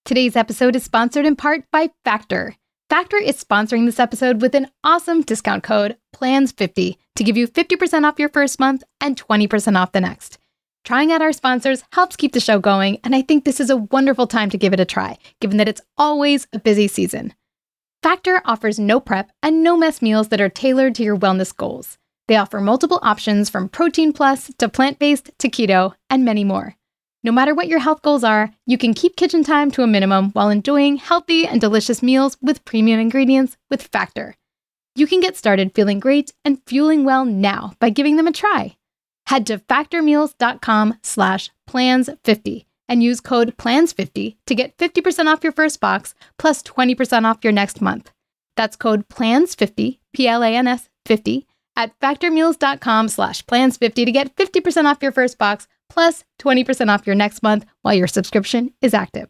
Today's 0.06 0.38
episode 0.38 0.78
is 0.78 0.86
sponsored 0.86 1.26
in 1.26 1.36
part 1.36 1.70
by 1.70 1.90
Factor. 2.06 2.56
Factor 2.90 3.18
is 3.18 3.44
sponsoring 3.44 3.86
this 3.86 4.00
episode 4.00 4.42
with 4.42 4.56
an 4.56 4.70
awesome 4.82 5.22
discount 5.22 5.62
code 5.62 5.98
PLANS50 6.16 6.96
to 7.18 7.24
give 7.26 7.36
you 7.36 7.50
50% 7.50 8.06
off 8.06 8.18
your 8.18 8.30
first 8.30 8.62
month 8.62 8.82
and 9.02 9.22
20% 9.22 9.78
off 9.78 9.92
the 9.92 10.00
next. 10.00 10.38
Trying 10.86 11.12
out 11.12 11.22
our 11.22 11.34
sponsors 11.34 11.84
helps 11.92 12.16
keep 12.16 12.32
the 12.32 12.40
show 12.40 12.60
going, 12.60 13.00
and 13.04 13.14
I 13.14 13.24
think 13.24 13.44
this 13.44 13.60
is 13.60 13.70
a 13.70 13.76
wonderful 13.76 14.26
time 14.26 14.50
to 14.52 14.58
give 14.58 14.72
it 14.72 14.80
a 14.80 14.86
try, 14.86 15.18
given 15.42 15.58
that 15.58 15.68
it's 15.68 15.82
always 15.98 16.48
a 16.54 16.60
busy 16.60 16.88
season. 16.88 17.34
Factor 18.04 18.42
offers 18.46 18.80
no 18.80 19.02
prep 19.02 19.32
and 19.44 19.62
no 19.62 19.76
mess 19.76 20.02
meals 20.02 20.30
that 20.30 20.40
are 20.40 20.48
tailored 20.48 20.96
to 20.96 21.04
your 21.04 21.18
wellness 21.18 21.54
goals. 21.54 21.98
They 22.30 22.38
offer 22.38 22.62
multiple 22.62 23.00
options 23.02 23.50
from 23.50 23.68
protein 23.68 24.14
plus 24.14 24.50
to 24.60 24.70
plant 24.70 24.98
based 24.98 25.32
to 25.40 25.50
keto 25.50 25.94
and 26.10 26.24
many 26.24 26.46
more. 26.46 26.78
No 27.26 27.32
matter 27.32 27.56
what 27.56 27.68
your 27.68 27.80
health 27.80 28.04
goals 28.04 28.24
are, 28.24 28.52
you 28.68 28.78
can 28.78 28.94
keep 28.94 29.16
kitchen 29.16 29.44
time 29.44 29.72
to 29.72 29.82
a 29.82 29.88
minimum 29.88 30.30
while 30.34 30.52
enjoying 30.52 30.98
healthy 30.98 31.48
and 31.48 31.60
delicious 31.60 32.04
meals 32.04 32.38
with 32.40 32.64
premium 32.66 33.00
ingredients 33.00 33.58
with 33.68 33.82
Factor. 33.82 34.36
You 34.94 35.08
can 35.08 35.22
get 35.22 35.36
started 35.36 35.74
feeling 35.74 36.00
great 36.00 36.34
and 36.46 36.62
fueling 36.68 37.04
well 37.04 37.26
now 37.26 37.74
by 37.80 37.90
giving 37.90 38.18
them 38.18 38.28
a 38.28 38.32
try. 38.32 38.78
Head 39.26 39.48
to 39.48 39.58
factormeals.com 39.58 41.00
slash 41.02 41.50
plans50 41.68 42.66
and 42.88 43.02
use 43.02 43.22
code 43.22 43.58
PLANS50 43.58 44.36
to 44.46 44.54
get 44.54 44.78
50% 44.78 45.26
off 45.26 45.44
your 45.44 45.52
first 45.52 45.80
box 45.80 46.14
plus 46.38 46.62
20% 46.62 47.26
off 47.26 47.44
your 47.44 47.54
next 47.54 47.82
month. 47.82 48.12
That's 48.56 48.76
code 48.76 49.10
PLANS50, 49.10 49.98
P-L-A-N-S 50.14 50.90
50, 51.08 51.48
at 51.76 52.00
factormeals.com 52.00 53.08
slash 53.08 53.44
plans50 53.48 54.06
to 54.06 54.12
get 54.12 54.36
50% 54.36 54.86
off 54.86 55.02
your 55.02 55.12
first 55.12 55.40
box 55.40 55.68
plus 55.90 56.24
20% 56.40 56.90
off 56.90 57.08
your 57.08 57.16
next 57.16 57.44
month 57.44 57.66
while 57.82 57.94
your 57.94 58.08
subscription 58.08 58.72
is 58.82 58.94
active. 58.94 59.30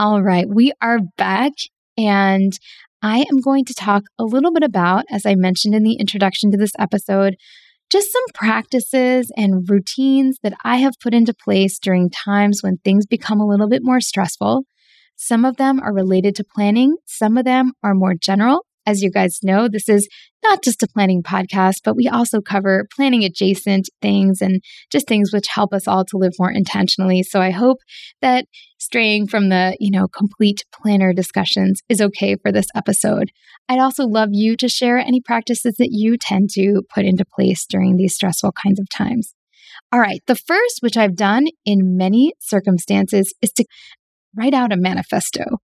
All 0.00 0.22
right, 0.22 0.46
we 0.48 0.72
are 0.80 1.00
back, 1.16 1.54
and 1.96 2.52
I 3.02 3.24
am 3.28 3.40
going 3.40 3.64
to 3.64 3.74
talk 3.74 4.04
a 4.16 4.22
little 4.22 4.52
bit 4.52 4.62
about, 4.62 5.04
as 5.10 5.26
I 5.26 5.34
mentioned 5.34 5.74
in 5.74 5.82
the 5.82 5.96
introduction 5.98 6.52
to 6.52 6.56
this 6.56 6.70
episode, 6.78 7.34
just 7.90 8.12
some 8.12 8.22
practices 8.32 9.32
and 9.36 9.68
routines 9.68 10.38
that 10.44 10.52
I 10.62 10.76
have 10.76 10.92
put 11.02 11.14
into 11.14 11.34
place 11.34 11.80
during 11.80 12.10
times 12.10 12.60
when 12.62 12.76
things 12.76 13.06
become 13.06 13.40
a 13.40 13.44
little 13.44 13.68
bit 13.68 13.80
more 13.82 14.00
stressful. 14.00 14.66
Some 15.16 15.44
of 15.44 15.56
them 15.56 15.80
are 15.80 15.92
related 15.92 16.36
to 16.36 16.44
planning, 16.44 16.94
some 17.04 17.36
of 17.36 17.44
them 17.44 17.72
are 17.82 17.94
more 17.94 18.14
general. 18.14 18.64
As 18.88 19.02
you 19.02 19.10
guys 19.10 19.40
know, 19.42 19.68
this 19.68 19.86
is 19.86 20.08
not 20.42 20.64
just 20.64 20.82
a 20.82 20.88
planning 20.88 21.22
podcast, 21.22 21.80
but 21.84 21.94
we 21.94 22.08
also 22.08 22.40
cover 22.40 22.86
planning 22.96 23.22
adjacent 23.22 23.90
things 24.00 24.40
and 24.40 24.62
just 24.90 25.06
things 25.06 25.30
which 25.30 25.48
help 25.48 25.74
us 25.74 25.86
all 25.86 26.06
to 26.06 26.16
live 26.16 26.32
more 26.38 26.50
intentionally. 26.50 27.22
So 27.22 27.42
I 27.42 27.50
hope 27.50 27.80
that 28.22 28.46
straying 28.78 29.26
from 29.26 29.50
the, 29.50 29.76
you 29.78 29.90
know, 29.90 30.08
complete 30.08 30.64
planner 30.72 31.12
discussions 31.12 31.82
is 31.90 32.00
okay 32.00 32.36
for 32.36 32.50
this 32.50 32.68
episode. 32.74 33.30
I'd 33.68 33.78
also 33.78 34.06
love 34.06 34.30
you 34.32 34.56
to 34.56 34.70
share 34.70 34.96
any 34.96 35.20
practices 35.20 35.74
that 35.78 35.90
you 35.90 36.16
tend 36.16 36.48
to 36.54 36.80
put 36.88 37.04
into 37.04 37.26
place 37.26 37.66
during 37.68 37.98
these 37.98 38.14
stressful 38.14 38.52
kinds 38.52 38.80
of 38.80 38.88
times. 38.88 39.34
All 39.92 40.00
right, 40.00 40.22
the 40.26 40.34
first, 40.34 40.78
which 40.80 40.96
I've 40.96 41.14
done 41.14 41.48
in 41.66 41.98
many 41.98 42.32
circumstances, 42.40 43.34
is 43.42 43.52
to 43.52 43.66
write 44.34 44.54
out 44.54 44.72
a 44.72 44.78
manifesto. 44.78 45.58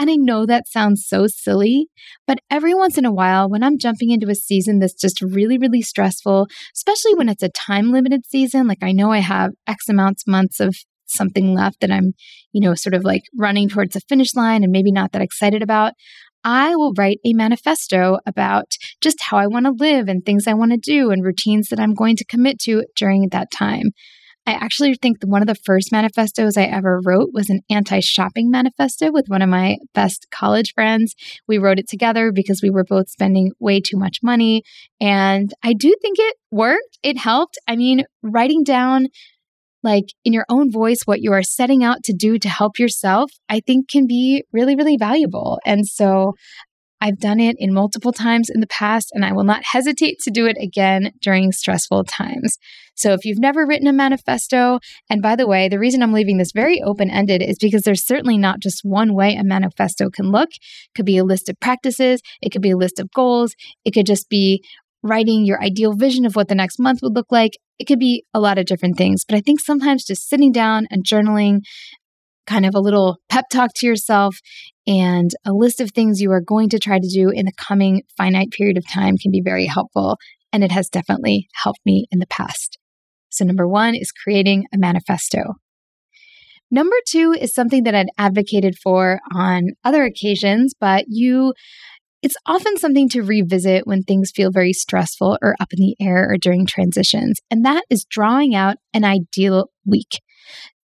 And 0.00 0.08
I 0.08 0.16
know 0.16 0.46
that 0.46 0.66
sounds 0.66 1.04
so 1.06 1.26
silly, 1.26 1.88
but 2.26 2.38
every 2.50 2.72
once 2.72 2.96
in 2.96 3.04
a 3.04 3.12
while, 3.12 3.50
when 3.50 3.62
I'm 3.62 3.76
jumping 3.76 4.12
into 4.12 4.30
a 4.30 4.34
season 4.34 4.78
that's 4.78 4.94
just 4.94 5.20
really, 5.20 5.58
really 5.58 5.82
stressful, 5.82 6.46
especially 6.74 7.12
when 7.16 7.28
it's 7.28 7.42
a 7.42 7.50
time 7.50 7.92
limited 7.92 8.22
season, 8.26 8.66
like 8.66 8.82
I 8.82 8.92
know 8.92 9.12
I 9.12 9.18
have 9.18 9.50
X 9.66 9.90
amounts 9.90 10.26
months 10.26 10.58
of 10.58 10.74
something 11.04 11.52
left 11.52 11.80
that 11.82 11.90
I'm, 11.90 12.14
you 12.50 12.62
know, 12.62 12.74
sort 12.74 12.94
of 12.94 13.04
like 13.04 13.24
running 13.38 13.68
towards 13.68 13.92
the 13.92 14.00
finish 14.08 14.34
line 14.34 14.62
and 14.62 14.72
maybe 14.72 14.90
not 14.90 15.12
that 15.12 15.20
excited 15.20 15.62
about, 15.62 15.92
I 16.42 16.74
will 16.76 16.94
write 16.96 17.18
a 17.26 17.34
manifesto 17.34 18.20
about 18.24 18.72
just 19.02 19.18
how 19.20 19.36
I 19.36 19.48
want 19.48 19.66
to 19.66 19.72
live 19.72 20.08
and 20.08 20.24
things 20.24 20.46
I 20.46 20.54
want 20.54 20.72
to 20.72 20.78
do 20.78 21.10
and 21.10 21.22
routines 21.22 21.68
that 21.68 21.78
I'm 21.78 21.92
going 21.92 22.16
to 22.16 22.24
commit 22.24 22.58
to 22.60 22.86
during 22.96 23.28
that 23.32 23.50
time. 23.50 23.90
I 24.46 24.52
actually 24.52 24.94
think 24.94 25.18
one 25.22 25.42
of 25.42 25.48
the 25.48 25.54
first 25.54 25.92
manifestos 25.92 26.56
I 26.56 26.64
ever 26.64 27.00
wrote 27.04 27.30
was 27.32 27.50
an 27.50 27.60
anti 27.70 28.00
shopping 28.00 28.50
manifesto 28.50 29.12
with 29.12 29.26
one 29.28 29.42
of 29.42 29.48
my 29.48 29.76
best 29.94 30.26
college 30.30 30.72
friends. 30.74 31.14
We 31.46 31.58
wrote 31.58 31.78
it 31.78 31.88
together 31.88 32.32
because 32.32 32.60
we 32.62 32.70
were 32.70 32.84
both 32.84 33.08
spending 33.08 33.52
way 33.60 33.80
too 33.80 33.96
much 33.96 34.18
money. 34.22 34.62
And 35.00 35.52
I 35.62 35.72
do 35.72 35.94
think 36.02 36.18
it 36.18 36.36
worked. 36.50 36.98
It 37.02 37.18
helped. 37.18 37.58
I 37.68 37.76
mean, 37.76 38.04
writing 38.22 38.64
down 38.64 39.06
like 39.82 40.06
in 40.24 40.32
your 40.32 40.44
own 40.48 40.70
voice 40.70 40.98
what 41.04 41.20
you 41.20 41.32
are 41.32 41.42
setting 41.42 41.82
out 41.82 42.02
to 42.04 42.12
do 42.12 42.38
to 42.38 42.48
help 42.48 42.78
yourself, 42.78 43.30
I 43.48 43.60
think 43.60 43.88
can 43.88 44.06
be 44.06 44.44
really, 44.52 44.76
really 44.76 44.96
valuable. 44.98 45.58
And 45.64 45.86
so 45.86 46.34
I've 47.00 47.18
done 47.18 47.40
it 47.40 47.56
in 47.58 47.72
multiple 47.72 48.12
times 48.12 48.50
in 48.52 48.60
the 48.60 48.66
past, 48.66 49.10
and 49.12 49.24
I 49.24 49.32
will 49.32 49.44
not 49.44 49.62
hesitate 49.64 50.18
to 50.20 50.30
do 50.30 50.46
it 50.46 50.56
again 50.60 51.12
during 51.22 51.52
stressful 51.52 52.04
times. 52.04 52.58
So, 52.94 53.14
if 53.14 53.24
you've 53.24 53.38
never 53.38 53.66
written 53.66 53.86
a 53.86 53.92
manifesto, 53.92 54.78
and 55.08 55.22
by 55.22 55.34
the 55.34 55.46
way, 55.46 55.68
the 55.68 55.78
reason 55.78 56.02
I'm 56.02 56.12
leaving 56.12 56.36
this 56.36 56.52
very 56.52 56.82
open 56.82 57.10
ended 57.10 57.42
is 57.42 57.56
because 57.58 57.82
there's 57.82 58.06
certainly 58.06 58.36
not 58.36 58.60
just 58.60 58.80
one 58.82 59.14
way 59.14 59.34
a 59.34 59.42
manifesto 59.42 60.10
can 60.10 60.30
look. 60.30 60.50
It 60.50 60.94
could 60.94 61.06
be 61.06 61.16
a 61.16 61.24
list 61.24 61.48
of 61.48 61.58
practices, 61.60 62.20
it 62.42 62.50
could 62.50 62.62
be 62.62 62.72
a 62.72 62.76
list 62.76 62.98
of 62.98 63.10
goals, 63.12 63.54
it 63.84 63.92
could 63.92 64.06
just 64.06 64.28
be 64.28 64.62
writing 65.02 65.46
your 65.46 65.62
ideal 65.62 65.94
vision 65.94 66.26
of 66.26 66.36
what 66.36 66.48
the 66.48 66.54
next 66.54 66.78
month 66.78 67.00
would 67.02 67.14
look 67.14 67.30
like. 67.30 67.52
It 67.78 67.86
could 67.86 67.98
be 67.98 68.24
a 68.34 68.40
lot 68.40 68.58
of 68.58 68.66
different 68.66 68.98
things, 68.98 69.24
but 69.24 69.34
I 69.34 69.40
think 69.40 69.60
sometimes 69.60 70.04
just 70.04 70.28
sitting 70.28 70.52
down 70.52 70.86
and 70.90 71.02
journaling 71.02 71.60
kind 72.46 72.66
of 72.66 72.74
a 72.74 72.80
little 72.80 73.18
pep 73.28 73.46
talk 73.52 73.70
to 73.76 73.86
yourself 73.86 74.38
and 74.86 75.30
a 75.46 75.52
list 75.52 75.80
of 75.80 75.90
things 75.90 76.20
you 76.20 76.30
are 76.32 76.40
going 76.40 76.68
to 76.70 76.78
try 76.78 76.98
to 76.98 77.08
do 77.08 77.30
in 77.30 77.46
the 77.46 77.52
coming 77.52 78.02
finite 78.16 78.50
period 78.50 78.76
of 78.76 78.84
time 78.92 79.16
can 79.16 79.30
be 79.30 79.42
very 79.44 79.66
helpful. 79.66 80.16
And 80.52 80.64
it 80.64 80.72
has 80.72 80.88
definitely 80.88 81.48
helped 81.62 81.80
me 81.86 82.06
in 82.10 82.18
the 82.18 82.26
past. 82.26 82.78
So, 83.28 83.44
number 83.44 83.68
one 83.68 83.94
is 83.94 84.10
creating 84.10 84.64
a 84.74 84.78
manifesto. 84.78 85.54
Number 86.72 86.96
two 87.06 87.34
is 87.38 87.54
something 87.54 87.84
that 87.84 87.94
I'd 87.94 88.10
advocated 88.18 88.76
for 88.82 89.20
on 89.34 89.68
other 89.84 90.04
occasions, 90.04 90.74
but 90.78 91.04
you 91.08 91.52
it's 92.22 92.36
often 92.46 92.76
something 92.76 93.08
to 93.10 93.22
revisit 93.22 93.86
when 93.86 94.02
things 94.02 94.30
feel 94.34 94.50
very 94.50 94.74
stressful 94.74 95.38
or 95.40 95.56
up 95.58 95.72
in 95.72 95.78
the 95.78 95.96
air 96.04 96.28
or 96.30 96.36
during 96.36 96.66
transitions, 96.66 97.40
and 97.50 97.64
that 97.64 97.84
is 97.88 98.04
drawing 98.08 98.54
out 98.54 98.76
an 98.92 99.04
ideal 99.04 99.70
week. 99.86 100.20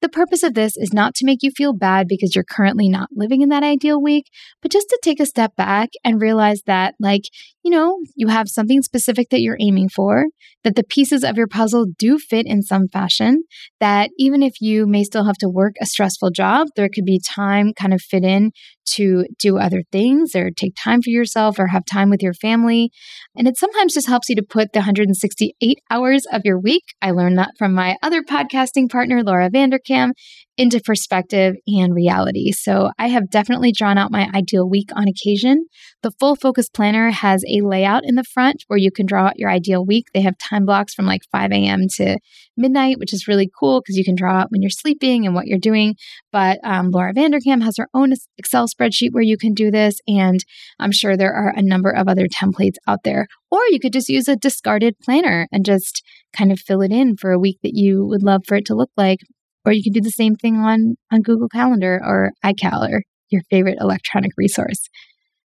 The 0.04 0.10
purpose 0.10 0.42
of 0.42 0.52
this 0.52 0.76
is 0.76 0.92
not 0.92 1.14
to 1.14 1.24
make 1.24 1.38
you 1.42 1.50
feel 1.50 1.72
bad 1.72 2.08
because 2.08 2.34
you're 2.34 2.44
currently 2.44 2.90
not 2.90 3.08
living 3.16 3.40
in 3.40 3.48
that 3.48 3.62
ideal 3.62 4.02
week, 4.02 4.26
but 4.60 4.70
just 4.70 4.90
to 4.90 4.98
take 5.02 5.18
a 5.18 5.24
step 5.24 5.56
back 5.56 5.92
and 6.04 6.20
realize 6.20 6.60
that, 6.66 6.94
like, 7.00 7.22
you 7.64 7.70
know, 7.70 7.96
you 8.14 8.28
have 8.28 8.48
something 8.48 8.82
specific 8.82 9.30
that 9.30 9.40
you're 9.40 9.56
aiming 9.58 9.88
for, 9.88 10.26
that 10.64 10.76
the 10.76 10.84
pieces 10.84 11.24
of 11.24 11.36
your 11.38 11.46
puzzle 11.48 11.86
do 11.98 12.18
fit 12.18 12.46
in 12.46 12.60
some 12.60 12.88
fashion, 12.92 13.44
that 13.80 14.10
even 14.18 14.42
if 14.42 14.52
you 14.60 14.86
may 14.86 15.02
still 15.02 15.24
have 15.24 15.38
to 15.38 15.48
work 15.48 15.72
a 15.80 15.86
stressful 15.86 16.30
job, 16.30 16.68
there 16.76 16.90
could 16.94 17.06
be 17.06 17.18
time 17.18 17.72
kind 17.72 17.94
of 17.94 18.02
fit 18.02 18.22
in 18.22 18.50
to 18.86 19.24
do 19.38 19.58
other 19.58 19.82
things 19.90 20.34
or 20.34 20.50
take 20.50 20.74
time 20.78 21.00
for 21.00 21.08
yourself 21.08 21.58
or 21.58 21.68
have 21.68 21.84
time 21.86 22.10
with 22.10 22.22
your 22.22 22.34
family. 22.34 22.90
And 23.34 23.48
it 23.48 23.56
sometimes 23.56 23.94
just 23.94 24.08
helps 24.08 24.28
you 24.28 24.36
to 24.36 24.42
put 24.42 24.72
the 24.72 24.80
168 24.80 25.78
hours 25.90 26.26
of 26.30 26.42
your 26.44 26.60
week. 26.60 26.82
I 27.00 27.12
learned 27.12 27.38
that 27.38 27.52
from 27.58 27.72
my 27.72 27.96
other 28.02 28.22
podcasting 28.22 28.90
partner, 28.90 29.22
Laura 29.22 29.50
Vanderkam, 29.50 30.10
into 30.56 30.80
perspective 30.80 31.56
and 31.66 31.94
reality. 31.94 32.52
So 32.52 32.90
I 32.98 33.08
have 33.08 33.30
definitely 33.30 33.72
drawn 33.72 33.98
out 33.98 34.12
my 34.12 34.28
ideal 34.34 34.68
week 34.68 34.90
on 34.94 35.08
occasion. 35.08 35.66
The 36.02 36.12
full 36.12 36.36
focus 36.36 36.68
planner 36.68 37.10
has 37.10 37.42
a 37.48 37.60
layout 37.62 38.02
in 38.04 38.14
the 38.14 38.24
front 38.24 38.62
where 38.68 38.78
you 38.78 38.92
can 38.92 39.06
draw 39.06 39.26
out 39.26 39.38
your 39.38 39.50
ideal 39.50 39.84
week. 39.84 40.06
They 40.14 40.20
have 40.22 40.38
time 40.38 40.64
blocks 40.64 40.94
from 40.94 41.06
like 41.06 41.22
5 41.32 41.50
a.m. 41.50 41.80
to 41.96 42.18
midnight, 42.56 42.98
which 42.98 43.12
is 43.12 43.26
really 43.26 43.50
cool 43.58 43.80
because 43.80 43.96
you 43.96 44.04
can 44.04 44.14
draw 44.14 44.40
out 44.40 44.50
when 44.50 44.62
you're 44.62 44.70
sleeping 44.70 45.26
and 45.26 45.34
what 45.34 45.46
you're 45.46 45.58
doing. 45.58 45.96
But 46.30 46.60
um, 46.62 46.90
Laura 46.90 47.12
Vanderkam 47.12 47.62
has 47.64 47.76
her 47.78 47.88
own 47.92 48.12
Excel 48.38 48.68
spreadsheet 48.68 49.10
where 49.10 49.22
you 49.22 49.36
can 49.36 49.54
do 49.54 49.70
this. 49.70 49.96
And 50.06 50.38
I'm 50.78 50.92
sure 50.92 51.16
there 51.16 51.34
are 51.34 51.52
a 51.54 51.62
number 51.62 51.90
of 51.90 52.06
other 52.06 52.26
templates 52.28 52.76
out 52.86 53.02
there. 53.02 53.26
Or 53.50 53.60
you 53.70 53.78
could 53.80 53.92
just 53.92 54.08
use 54.08 54.28
a 54.28 54.36
discarded 54.36 54.98
planner 55.00 55.48
and 55.52 55.64
just 55.64 56.02
kind 56.36 56.50
of 56.50 56.58
fill 56.58 56.82
it 56.82 56.92
in 56.92 57.16
for 57.16 57.30
a 57.30 57.38
week 57.38 57.58
that 57.62 57.74
you 57.74 58.04
would 58.04 58.22
love 58.22 58.42
for 58.46 58.56
it 58.56 58.64
to 58.66 58.74
look 58.74 58.90
like 58.96 59.20
or 59.64 59.72
you 59.72 59.82
can 59.82 59.92
do 59.92 60.00
the 60.00 60.10
same 60.10 60.36
thing 60.36 60.56
on, 60.56 60.96
on 61.12 61.22
Google 61.22 61.48
Calendar 61.48 62.00
or 62.04 62.32
iCal 62.44 62.88
or 62.88 63.02
your 63.30 63.42
favorite 63.50 63.78
electronic 63.80 64.32
resource. 64.36 64.88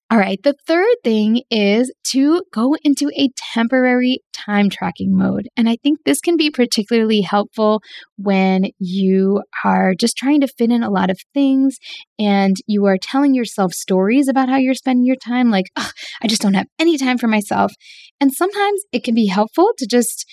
All 0.09 0.17
right, 0.17 0.39
the 0.41 0.55
third 0.65 0.95
thing 1.03 1.41
is 1.51 1.93
to 2.11 2.41
go 2.53 2.77
into 2.81 3.11
a 3.17 3.27
temporary 3.53 4.19
time 4.33 4.69
tracking 4.69 5.13
mode. 5.13 5.49
And 5.57 5.67
I 5.67 5.75
think 5.83 5.99
this 6.05 6.21
can 6.21 6.37
be 6.37 6.49
particularly 6.49 7.19
helpful 7.19 7.81
when 8.15 8.67
you 8.79 9.43
are 9.65 9.93
just 9.99 10.15
trying 10.15 10.39
to 10.39 10.47
fit 10.47 10.71
in 10.71 10.81
a 10.81 10.89
lot 10.89 11.09
of 11.09 11.19
things 11.33 11.75
and 12.17 12.55
you 12.67 12.85
are 12.85 12.97
telling 12.97 13.33
yourself 13.33 13.73
stories 13.73 14.29
about 14.29 14.47
how 14.47 14.55
you're 14.55 14.73
spending 14.75 15.05
your 15.05 15.17
time, 15.17 15.51
like, 15.51 15.65
I 15.75 16.27
just 16.27 16.41
don't 16.41 16.53
have 16.53 16.67
any 16.79 16.97
time 16.97 17.17
for 17.17 17.27
myself. 17.27 17.73
And 18.21 18.31
sometimes 18.31 18.83
it 18.93 19.03
can 19.03 19.13
be 19.13 19.27
helpful 19.27 19.71
to 19.77 19.85
just, 19.85 20.25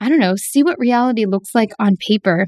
I 0.00 0.08
don't 0.08 0.18
know, 0.18 0.36
see 0.36 0.62
what 0.62 0.78
reality 0.78 1.26
looks 1.26 1.54
like 1.54 1.72
on 1.78 1.96
paper 2.08 2.46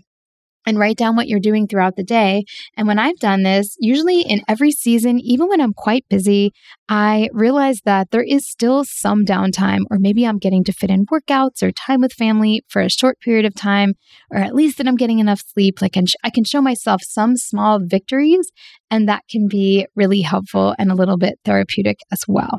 and 0.66 0.79
write 0.79 0.96
down 0.96 1.16
what 1.16 1.29
you're 1.29 1.40
doing 1.40 1.66
throughout 1.66 1.96
the 1.96 2.05
day. 2.05 2.44
And 2.77 2.87
when 2.87 2.98
I've 2.98 3.18
done 3.18 3.42
this, 3.42 3.77
usually 3.79 4.20
in 4.20 4.42
every 4.48 4.70
season, 4.70 5.18
even 5.20 5.48
when 5.48 5.61
I'm 5.61 5.72
quite 5.72 6.05
busy, 6.09 6.53
I 6.88 7.29
realize 7.33 7.81
that 7.85 8.11
there 8.11 8.22
is 8.22 8.48
still 8.48 8.85
some 8.85 9.25
downtime, 9.25 9.81
or 9.90 9.98
maybe 9.98 10.27
I'm 10.27 10.38
getting 10.38 10.64
to 10.64 10.72
fit 10.72 10.90
in 10.90 11.07
workouts 11.07 11.62
or 11.62 11.72
time 11.72 12.01
with 12.01 12.12
family 12.12 12.62
for 12.68 12.83
a 12.83 12.90
short 12.90 13.18
period 13.20 13.44
of 13.44 13.55
time, 13.55 13.94
or 14.31 14.38
at 14.38 14.55
least 14.55 14.79
that 14.79 14.88
I'm 14.88 14.96
getting 14.96 15.18
enough 15.18 15.42
sleep. 15.46 15.81
Like 15.81 15.96
I 16.25 16.31
can 16.31 16.44
show 16.44 16.61
myself 16.61 17.03
some 17.05 17.37
small 17.37 17.81
victories, 17.83 18.51
and 18.90 19.09
that 19.09 19.22
can 19.31 19.48
be 19.48 19.87
really 19.96 20.20
helpful 20.20 20.75
and 20.79 20.90
a 20.90 20.94
little 20.94 21.16
bit 21.16 21.38
therapeutic 21.44 21.98
as 22.11 22.25
well. 22.29 22.59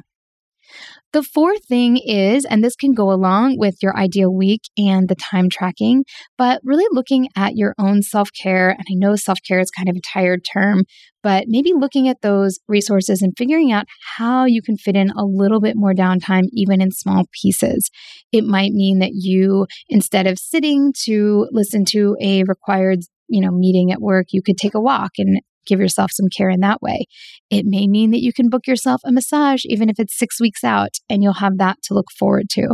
The 1.13 1.21
fourth 1.21 1.65
thing 1.67 1.97
is, 1.97 2.43
and 2.43 2.63
this 2.63 2.76
can 2.76 2.93
go 2.93 3.12
along 3.12 3.60
with 3.60 3.76
your 3.84 3.95
ideal 3.95 4.34
week 4.34 4.62
and 4.80 5.08
the 5.08 5.15
time 5.15 5.47
tracking, 5.47 6.06
but 6.39 6.60
really 6.63 6.88
looking 6.91 7.28
at 7.38 7.56
your 7.56 7.76
own 7.78 8.02
self 8.02 8.30
care. 8.34 8.71
And 8.71 8.82
I 8.89 8.95
know 8.95 9.15
self 9.15 9.38
care 9.47 9.60
is 9.60 9.69
kind 9.69 9.88
of 9.88 9.95
a 9.95 10.02
tired 10.02 10.41
term, 10.52 10.86
but 11.21 11.43
maybe 11.45 11.71
looking 11.71 12.08
at 12.08 12.21
those 12.23 12.58
resources 12.67 13.21
and 13.21 13.32
figuring 13.38 13.71
out 13.71 13.86
how 14.17 14.45
you 14.45 14.63
can 14.63 14.76
fit 14.76 14.95
in 14.95 15.12
a 15.12 15.23
little 15.23 15.62
bit 15.62 15.76
more 15.76 15.93
downtime, 15.93 16.45
even 16.52 16.82
in 16.82 16.89
small 16.89 17.26
pieces. 17.43 17.91
It 18.32 18.43
might 18.43 18.71
mean 18.71 18.97
that 18.97 19.12
you, 19.13 19.67
instead 19.89 20.26
of 20.26 20.39
sitting 20.39 20.93
to 21.06 21.47
listen 21.52 21.86
to 21.89 22.17
a 22.21 22.43
required 22.45 23.02
you 23.30 23.39
know 23.39 23.52
meeting 23.52 23.91
at 23.91 24.02
work 24.02 24.28
you 24.32 24.41
could 24.45 24.58
take 24.58 24.73
a 24.73 24.82
walk 24.82 25.12
and 25.17 25.39
give 25.65 25.80
yourself 25.80 26.12
some 26.12 26.28
care 26.36 26.49
in 26.49 26.60
that 26.62 26.82
way. 26.82 27.06
It 27.49 27.65
may 27.65 27.88
mean 27.88 28.12
that 28.12 28.21
you 28.21 28.34
can 28.34 28.49
book 28.49 28.67
yourself 28.67 29.02
a 29.06 29.12
massage, 29.12 29.63
even 29.65 29.89
if 29.89 29.99
it's 29.99 30.17
six 30.17 30.39
weeks 30.39 30.63
out, 30.63 30.97
and 31.10 31.21
you'll 31.21 31.34
have 31.34 31.58
that 31.58 31.78
to 31.84 31.93
look 31.93 32.12
forward 32.17 32.49
to. 32.52 32.69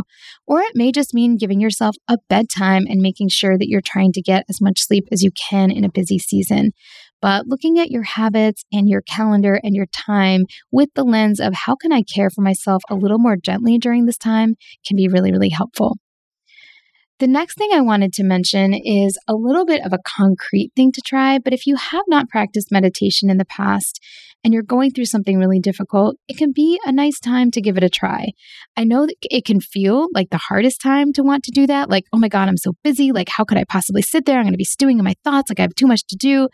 Or 0.46 0.60
it 0.60 0.72
may 0.74 0.92
just 0.92 1.14
mean 1.14 1.36
giving 1.36 1.60
yourself 1.60 1.96
a 2.08 2.18
bedtime 2.28 2.84
and 2.88 3.00
making 3.00 3.28
sure 3.28 3.58
that 3.58 3.68
you're 3.68 3.80
trying 3.80 4.12
to 4.12 4.22
get 4.22 4.44
as 4.48 4.60
much 4.60 4.80
sleep 4.80 5.04
as 5.12 5.22
you 5.22 5.30
can 5.50 5.70
in 5.70 5.84
a 5.84 5.90
busy 5.90 6.18
season. 6.18 6.70
But 7.22 7.46
looking 7.46 7.78
at 7.78 7.90
your 7.90 8.02
habits 8.02 8.64
and 8.72 8.88
your 8.88 9.02
calendar 9.02 9.60
and 9.62 9.74
your 9.74 9.86
time 9.86 10.46
with 10.72 10.88
the 10.94 11.04
lens 11.04 11.38
of 11.38 11.52
how 11.54 11.76
can 11.76 11.92
I 11.92 12.02
care 12.02 12.30
for 12.30 12.40
myself 12.40 12.82
a 12.88 12.94
little 12.94 13.18
more 13.18 13.36
gently 13.36 13.78
during 13.78 14.06
this 14.06 14.16
time 14.16 14.54
can 14.86 14.96
be 14.96 15.08
really, 15.08 15.30
really 15.30 15.50
helpful. 15.50 15.98
The 17.20 17.26
next 17.26 17.58
thing 17.58 17.68
I 17.74 17.82
wanted 17.82 18.14
to 18.14 18.24
mention 18.24 18.72
is 18.72 19.18
a 19.28 19.34
little 19.34 19.66
bit 19.66 19.84
of 19.84 19.92
a 19.92 19.98
concrete 20.06 20.72
thing 20.74 20.90
to 20.92 21.02
try, 21.02 21.38
but 21.38 21.52
if 21.52 21.66
you 21.66 21.76
have 21.76 22.04
not 22.08 22.30
practiced 22.30 22.72
meditation 22.72 23.28
in 23.28 23.36
the 23.36 23.44
past 23.44 24.02
and 24.42 24.54
you're 24.54 24.62
going 24.62 24.90
through 24.90 25.04
something 25.06 25.38
really 25.38 25.60
difficult, 25.60 26.16
it 26.28 26.36
can 26.36 26.52
be 26.52 26.80
a 26.84 26.92
nice 26.92 27.18
time 27.18 27.50
to 27.50 27.60
give 27.60 27.76
it 27.76 27.84
a 27.84 27.90
try. 27.90 28.28
I 28.76 28.84
know 28.84 29.06
it 29.22 29.44
can 29.44 29.60
feel 29.60 30.08
like 30.14 30.30
the 30.30 30.38
hardest 30.38 30.80
time 30.80 31.12
to 31.14 31.22
want 31.22 31.44
to 31.44 31.50
do 31.50 31.66
that. 31.66 31.90
Like, 31.90 32.04
oh 32.12 32.18
my 32.18 32.28
God, 32.28 32.48
I'm 32.48 32.56
so 32.56 32.72
busy. 32.82 33.12
Like, 33.12 33.28
how 33.28 33.44
could 33.44 33.58
I 33.58 33.64
possibly 33.64 34.02
sit 34.02 34.24
there? 34.24 34.38
I'm 34.38 34.44
going 34.44 34.52
to 34.52 34.58
be 34.58 34.64
stewing 34.64 34.98
in 34.98 35.04
my 35.04 35.14
thoughts. 35.24 35.50
Like, 35.50 35.60
I 35.60 35.62
have 35.62 35.74
too 35.74 35.86
much 35.86 36.06
to 36.08 36.16
do. 36.16 36.48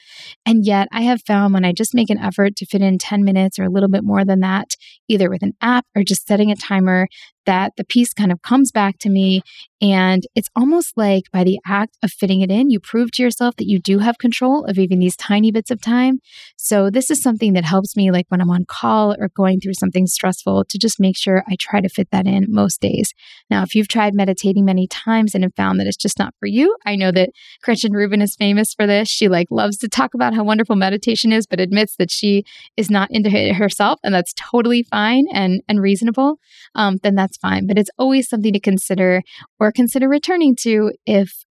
And 0.45 0.65
yet, 0.65 0.89
I 0.93 1.03
have 1.03 1.21
found 1.27 1.55
when 1.55 1.65
I 1.65 1.73
just 1.73 1.95
make 1.95 2.11
an 2.11 2.19
effort 2.19 2.57
to 2.57 2.67
fit 2.67 2.83
in 2.83 2.99
10 2.99 3.25
minutes 3.25 3.59
or 3.59 3.65
a 3.65 3.71
little 3.71 3.89
bit 3.89 4.05
more 4.05 4.25
than 4.25 4.41
that, 4.41 4.71
either 5.09 5.31
with 5.31 5.43
an 5.43 5.53
app 5.61 5.85
or 5.95 6.03
just 6.03 6.27
setting 6.27 6.51
a 6.51 6.57
timer, 6.57 7.09
that 7.47 7.73
the 7.77 7.85
piece 7.85 8.13
kind 8.13 8.31
of 8.31 8.43
comes 8.43 8.71
back 8.71 8.99
to 8.99 9.09
me. 9.09 9.41
And 9.81 10.25
it's 10.35 10.49
almost 10.57 10.93
like 10.97 11.25
by 11.33 11.45
the 11.45 11.59
act 11.67 11.97
of 12.03 12.11
fitting 12.11 12.41
it 12.41 12.51
in, 12.51 12.71
you 12.71 12.81
prove 12.81 13.11
to 13.13 13.23
yourself 13.23 13.57
that 13.57 13.69
you 13.69 13.79
do 13.79 14.01
have 14.01 14.19
control 14.19 14.65
of 14.65 14.79
even 14.79 14.99
these 14.99 15.17
tiny 15.17 15.53
bits 15.53 15.71
of 15.71 15.81
time. 15.81 16.19
So, 16.57 16.91
this 16.91 17.11
is 17.11 17.23
something 17.23 17.53
that 17.55 17.65
helps 17.65 17.76
me, 17.97 18.11
like 18.11 18.27
when 18.29 18.41
I'm 18.41 18.51
on 18.51 18.65
call 18.67 19.15
or 19.19 19.29
going 19.29 19.61
through 19.61 19.75
something 19.75 20.07
stressful, 20.07 20.65
to 20.69 20.79
just 20.79 21.01
make 21.01 21.17
sure 21.17 21.45
I 21.49 21.57
try 21.59 21.81
to 21.81 21.89
fit 21.89 22.09
that 22.13 22.27
in 22.27 22.47
most 22.49 22.81
days. 22.81 23.13
Now, 23.51 23.63
if 23.63 23.75
you've 23.75 23.89
tried 23.89 24.15
meditating 24.15 24.65
many 24.65 24.87
times 24.87 25.35
and 25.35 25.45
have 25.45 25.55
found 25.55 25.79
that 25.79 25.87
it's 25.87 25.97
just 25.97 26.19
not 26.19 26.35
for 26.39 26.47
you, 26.47 26.77
I 26.85 26.97
know 26.97 27.13
that 27.13 27.31
Gretchen 27.63 27.93
Rubin 27.93 28.23
is 28.23 28.37
famous 28.37 28.75
for 28.75 28.87
this. 28.87 29.09
She 29.09 29.29
like 29.29 29.49
loves 29.51 29.77
to 29.79 29.89
talk 29.89 30.15
about 30.15 30.35
how 30.35 30.45
wonderful 30.45 30.77
meditation 30.77 31.33
is, 31.33 31.47
but 31.47 31.61
admits 31.61 31.97
that 31.97 32.11
she 32.11 32.45
is 32.77 32.91
not 32.91 33.11
into 33.11 33.31
it 33.31 33.55
herself, 33.55 34.01
and 34.03 34.15
that's 34.15 34.35
totally 34.35 34.83
fine 34.83 35.27
and, 35.33 35.63
and 35.69 35.81
reasonable. 35.81 36.39
Um, 36.75 36.99
then 37.03 37.15
that's 37.15 37.37
fine. 37.37 37.67
But 37.67 37.79
it's 37.79 37.91
always 37.99 38.29
something 38.29 38.53
to 38.53 38.61
consider 38.61 39.23
or 39.61 39.73
consider 39.73 40.09
returning 40.09 40.57
to 40.61 40.93
if 41.07 41.45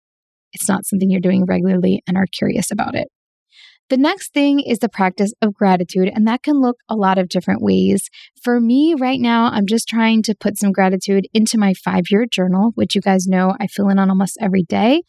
it's 0.53 0.69
not 0.69 0.87
something 0.87 1.11
you're 1.11 1.21
doing 1.21 1.45
regularly 1.45 2.03
and 2.07 2.17
are 2.17 2.27
curious 2.27 2.71
about 2.71 2.95
it. 2.95 3.09
The 3.91 3.97
next 3.99 4.33
thing 4.33 4.61
is 4.61 4.79
the 4.79 4.89
practice 4.89 5.33
of 5.43 5.53
gratitude, 5.53 6.11
and 6.15 6.27
that 6.27 6.43
can 6.43 6.61
look 6.61 6.79
a 6.89 6.97
lot 6.97 7.19
of 7.19 7.29
different 7.29 7.61
ways. 7.61 8.09
For 8.43 8.59
me, 8.59 8.95
right 8.99 9.21
now, 9.21 9.51
I'm 9.51 9.67
just 9.67 9.87
trying 9.89 10.23
to 10.23 10.35
put 10.35 10.59
some 10.59 10.73
gratitude 10.73 11.27
into 11.35 11.59
my 11.59 11.75
five 11.75 12.05
year 12.11 12.25
journal, 12.31 12.73
which 12.77 12.95
you 12.95 13.03
guys 13.03 13.27
know 13.27 13.55
I 13.61 13.67
fill 13.67 13.91
in 13.91 13.99
on 13.99 14.09
almost 14.09 14.39
every 14.41 14.63
day. 14.63 15.03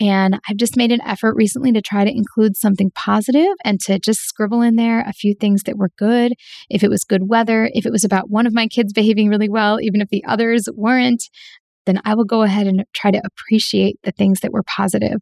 And 0.00 0.38
I've 0.48 0.56
just 0.56 0.76
made 0.76 0.92
an 0.92 1.00
effort 1.02 1.36
recently 1.36 1.72
to 1.72 1.80
try 1.80 2.04
to 2.04 2.10
include 2.10 2.56
something 2.56 2.90
positive 2.94 3.54
and 3.64 3.80
to 3.82 3.98
just 3.98 4.20
scribble 4.20 4.60
in 4.60 4.76
there 4.76 5.00
a 5.00 5.12
few 5.12 5.34
things 5.34 5.62
that 5.62 5.78
were 5.78 5.90
good. 5.96 6.34
If 6.68 6.82
it 6.82 6.90
was 6.90 7.04
good 7.04 7.30
weather, 7.30 7.70
if 7.72 7.86
it 7.86 7.92
was 7.92 8.04
about 8.04 8.28
one 8.28 8.46
of 8.46 8.52
my 8.52 8.66
kids 8.66 8.92
behaving 8.94 9.28
really 9.28 9.48
well, 9.48 9.80
even 9.80 10.00
if 10.00 10.08
the 10.08 10.24
others 10.26 10.68
weren't, 10.74 11.22
then 11.86 12.00
I 12.04 12.14
will 12.14 12.24
go 12.24 12.42
ahead 12.42 12.66
and 12.66 12.84
try 12.92 13.10
to 13.12 13.22
appreciate 13.24 13.98
the 14.02 14.10
things 14.10 14.40
that 14.40 14.52
were 14.52 14.64
positive. 14.64 15.20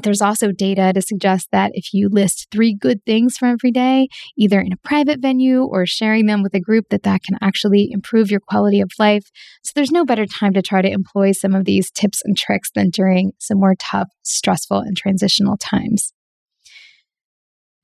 There's 0.00 0.22
also 0.22 0.52
data 0.52 0.92
to 0.94 1.02
suggest 1.02 1.48
that 1.52 1.72
if 1.74 1.92
you 1.92 2.08
list 2.10 2.48
three 2.50 2.74
good 2.74 3.04
things 3.04 3.36
from 3.36 3.50
every 3.50 3.70
day, 3.70 4.08
either 4.38 4.60
in 4.60 4.72
a 4.72 4.76
private 4.78 5.20
venue 5.20 5.62
or 5.62 5.84
sharing 5.84 6.26
them 6.26 6.42
with 6.42 6.54
a 6.54 6.60
group, 6.60 6.88
that 6.88 7.02
that 7.02 7.22
can 7.22 7.36
actually 7.42 7.90
improve 7.90 8.30
your 8.30 8.40
quality 8.40 8.80
of 8.80 8.90
life. 8.98 9.30
So 9.62 9.72
there's 9.74 9.90
no 9.90 10.04
better 10.04 10.26
time 10.26 10.54
to 10.54 10.62
try 10.62 10.80
to 10.80 10.90
employ 10.90 11.32
some 11.32 11.54
of 11.54 11.66
these 11.66 11.90
tips 11.90 12.22
and 12.24 12.36
tricks 12.36 12.70
than 12.74 12.90
during 12.90 13.32
some 13.38 13.60
more 13.60 13.74
tough, 13.78 14.08
stressful, 14.22 14.78
and 14.78 14.96
transitional 14.96 15.56
times. 15.58 16.12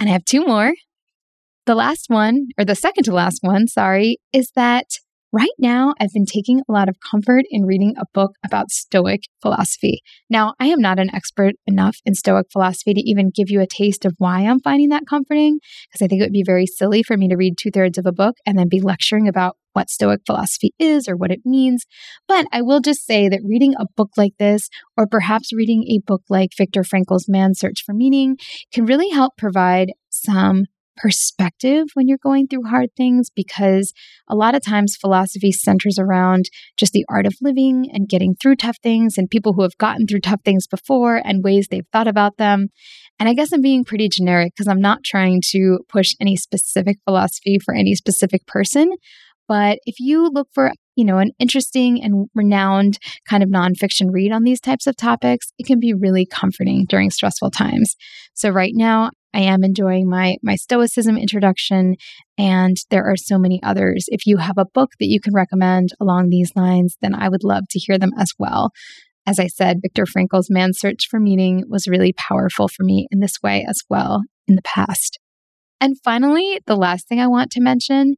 And 0.00 0.08
I 0.08 0.12
have 0.12 0.24
two 0.24 0.46
more. 0.46 0.72
The 1.66 1.74
last 1.74 2.06
one, 2.08 2.48
or 2.58 2.64
the 2.64 2.74
second 2.74 3.04
to 3.04 3.12
last 3.12 3.40
one, 3.42 3.66
sorry, 3.66 4.18
is 4.32 4.50
that 4.54 4.86
Right 5.30 5.48
now, 5.58 5.92
I've 6.00 6.12
been 6.14 6.24
taking 6.24 6.60
a 6.60 6.72
lot 6.72 6.88
of 6.88 6.96
comfort 7.10 7.44
in 7.50 7.66
reading 7.66 7.94
a 7.98 8.06
book 8.14 8.32
about 8.42 8.70
Stoic 8.70 9.24
philosophy. 9.42 10.00
Now, 10.30 10.54
I 10.58 10.68
am 10.68 10.80
not 10.80 10.98
an 10.98 11.14
expert 11.14 11.56
enough 11.66 11.98
in 12.06 12.14
Stoic 12.14 12.46
philosophy 12.50 12.94
to 12.94 13.02
even 13.02 13.30
give 13.34 13.50
you 13.50 13.60
a 13.60 13.66
taste 13.66 14.06
of 14.06 14.14
why 14.16 14.40
I'm 14.40 14.60
finding 14.60 14.88
that 14.88 15.02
comforting, 15.06 15.58
because 15.90 16.02
I 16.02 16.08
think 16.08 16.22
it 16.22 16.24
would 16.24 16.32
be 16.32 16.44
very 16.46 16.64
silly 16.64 17.02
for 17.02 17.18
me 17.18 17.28
to 17.28 17.36
read 17.36 17.56
two 17.58 17.70
thirds 17.70 17.98
of 17.98 18.06
a 18.06 18.12
book 18.12 18.36
and 18.46 18.58
then 18.58 18.70
be 18.70 18.80
lecturing 18.80 19.28
about 19.28 19.56
what 19.74 19.90
Stoic 19.90 20.22
philosophy 20.24 20.72
is 20.78 21.06
or 21.06 21.14
what 21.14 21.30
it 21.30 21.40
means. 21.44 21.84
But 22.26 22.46
I 22.50 22.62
will 22.62 22.80
just 22.80 23.04
say 23.04 23.28
that 23.28 23.42
reading 23.44 23.74
a 23.78 23.84
book 23.96 24.12
like 24.16 24.32
this, 24.38 24.70
or 24.96 25.06
perhaps 25.06 25.52
reading 25.52 25.84
a 25.90 26.00
book 26.06 26.22
like 26.30 26.52
Viktor 26.56 26.84
Frankl's 26.84 27.28
Man's 27.28 27.58
Search 27.58 27.82
for 27.84 27.92
Meaning, 27.92 28.38
can 28.72 28.86
really 28.86 29.10
help 29.10 29.36
provide 29.36 29.92
some 30.08 30.64
perspective 31.00 31.86
when 31.94 32.08
you're 32.08 32.18
going 32.18 32.46
through 32.46 32.64
hard 32.64 32.90
things 32.96 33.30
because 33.34 33.92
a 34.28 34.34
lot 34.34 34.54
of 34.54 34.62
times 34.62 34.96
philosophy 35.00 35.52
centers 35.52 35.98
around 35.98 36.46
just 36.76 36.92
the 36.92 37.04
art 37.08 37.26
of 37.26 37.34
living 37.40 37.88
and 37.92 38.08
getting 38.08 38.34
through 38.34 38.56
tough 38.56 38.76
things 38.82 39.16
and 39.16 39.30
people 39.30 39.54
who 39.54 39.62
have 39.62 39.78
gotten 39.78 40.06
through 40.06 40.20
tough 40.20 40.40
things 40.44 40.66
before 40.66 41.16
and 41.24 41.44
ways 41.44 41.68
they've 41.70 41.86
thought 41.92 42.08
about 42.08 42.36
them. 42.36 42.68
And 43.18 43.28
I 43.28 43.34
guess 43.34 43.52
I'm 43.52 43.62
being 43.62 43.84
pretty 43.84 44.08
generic 44.08 44.52
because 44.54 44.68
I'm 44.68 44.80
not 44.80 45.04
trying 45.04 45.40
to 45.50 45.78
push 45.88 46.14
any 46.20 46.36
specific 46.36 46.98
philosophy 47.04 47.58
for 47.64 47.74
any 47.74 47.94
specific 47.94 48.46
person. 48.46 48.92
But 49.48 49.78
if 49.86 49.98
you 49.98 50.28
look 50.28 50.48
for, 50.52 50.72
you 50.94 51.04
know, 51.04 51.18
an 51.18 51.30
interesting 51.38 52.02
and 52.02 52.28
renowned 52.34 52.98
kind 53.28 53.42
of 53.42 53.48
nonfiction 53.48 54.12
read 54.12 54.30
on 54.30 54.44
these 54.44 54.60
types 54.60 54.86
of 54.86 54.94
topics, 54.94 55.52
it 55.58 55.66
can 55.66 55.80
be 55.80 55.94
really 55.94 56.26
comforting 56.26 56.84
during 56.86 57.10
stressful 57.10 57.50
times. 57.50 57.96
So 58.34 58.50
right 58.50 58.72
now, 58.74 59.10
I 59.34 59.40
am 59.40 59.62
enjoying 59.62 60.08
my 60.08 60.36
my 60.42 60.56
stoicism 60.56 61.16
introduction 61.16 61.96
and 62.36 62.76
there 62.90 63.04
are 63.04 63.16
so 63.16 63.38
many 63.38 63.60
others. 63.62 64.06
If 64.08 64.26
you 64.26 64.38
have 64.38 64.58
a 64.58 64.64
book 64.64 64.90
that 64.98 65.08
you 65.08 65.20
can 65.20 65.34
recommend 65.34 65.90
along 66.00 66.28
these 66.28 66.52
lines, 66.56 66.96
then 67.00 67.14
I 67.14 67.28
would 67.28 67.44
love 67.44 67.64
to 67.70 67.78
hear 67.78 67.98
them 67.98 68.12
as 68.18 68.32
well. 68.38 68.70
As 69.26 69.38
I 69.38 69.46
said, 69.46 69.82
Viktor 69.82 70.06
Frankl's 70.06 70.48
Man's 70.48 70.78
Search 70.78 71.06
for 71.10 71.20
Meaning 71.20 71.64
was 71.68 71.86
really 71.86 72.14
powerful 72.14 72.66
for 72.68 72.82
me 72.82 73.06
in 73.10 73.20
this 73.20 73.34
way 73.42 73.66
as 73.68 73.82
well 73.90 74.22
in 74.46 74.54
the 74.54 74.62
past. 74.62 75.18
And 75.80 75.96
finally, 76.02 76.60
the 76.66 76.76
last 76.76 77.06
thing 77.06 77.20
I 77.20 77.26
want 77.26 77.50
to 77.52 77.60
mention 77.60 78.16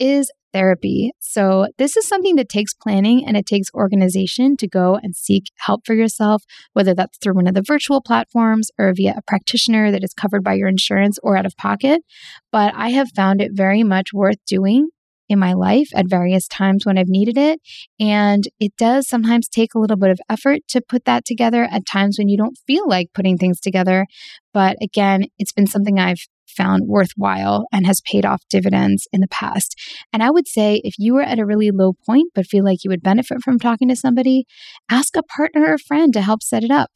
is 0.00 0.30
therapy. 0.52 1.12
So, 1.20 1.68
this 1.78 1.96
is 1.96 2.08
something 2.08 2.36
that 2.36 2.48
takes 2.48 2.74
planning 2.74 3.24
and 3.24 3.36
it 3.36 3.46
takes 3.46 3.68
organization 3.74 4.56
to 4.56 4.66
go 4.66 4.98
and 5.00 5.14
seek 5.14 5.44
help 5.58 5.86
for 5.86 5.94
yourself, 5.94 6.42
whether 6.72 6.94
that's 6.94 7.18
through 7.18 7.34
one 7.34 7.46
of 7.46 7.54
the 7.54 7.62
virtual 7.62 8.00
platforms 8.00 8.70
or 8.78 8.92
via 8.94 9.14
a 9.16 9.22
practitioner 9.22 9.92
that 9.92 10.02
is 10.02 10.12
covered 10.14 10.42
by 10.42 10.54
your 10.54 10.68
insurance 10.68 11.18
or 11.22 11.36
out 11.36 11.46
of 11.46 11.56
pocket. 11.56 12.02
But 12.50 12.74
I 12.74 12.88
have 12.88 13.10
found 13.14 13.40
it 13.40 13.52
very 13.54 13.84
much 13.84 14.12
worth 14.12 14.38
doing 14.46 14.88
in 15.30 15.38
my 15.38 15.52
life 15.52 15.88
at 15.94 16.08
various 16.08 16.48
times 16.48 16.84
when 16.84 16.98
I've 16.98 17.08
needed 17.08 17.38
it. 17.38 17.60
And 17.98 18.44
it 18.58 18.72
does 18.76 19.08
sometimes 19.08 19.48
take 19.48 19.74
a 19.74 19.78
little 19.78 19.96
bit 19.96 20.10
of 20.10 20.20
effort 20.28 20.60
to 20.68 20.82
put 20.86 21.04
that 21.04 21.24
together 21.24 21.64
at 21.70 21.86
times 21.86 22.18
when 22.18 22.28
you 22.28 22.36
don't 22.36 22.58
feel 22.66 22.88
like 22.88 23.12
putting 23.14 23.38
things 23.38 23.60
together. 23.60 24.06
But 24.52 24.76
again, 24.82 25.24
it's 25.38 25.52
been 25.52 25.66
something 25.66 25.98
I've 25.98 26.26
found 26.50 26.88
worthwhile 26.88 27.64
and 27.72 27.86
has 27.86 28.00
paid 28.00 28.26
off 28.26 28.42
dividends 28.50 29.06
in 29.12 29.20
the 29.20 29.28
past. 29.28 29.76
And 30.12 30.22
I 30.22 30.30
would 30.30 30.48
say 30.48 30.80
if 30.84 30.94
you 30.98 31.16
are 31.16 31.22
at 31.22 31.38
a 31.38 31.46
really 31.46 31.70
low 31.70 31.92
point 32.06 32.32
but 32.34 32.46
feel 32.46 32.64
like 32.64 32.84
you 32.84 32.90
would 32.90 33.02
benefit 33.02 33.42
from 33.42 33.58
talking 33.58 33.88
to 33.88 33.96
somebody, 33.96 34.44
ask 34.90 35.16
a 35.16 35.22
partner 35.22 35.72
or 35.72 35.78
friend 35.78 36.12
to 36.12 36.22
help 36.22 36.42
set 36.42 36.64
it 36.64 36.70
up. 36.70 36.90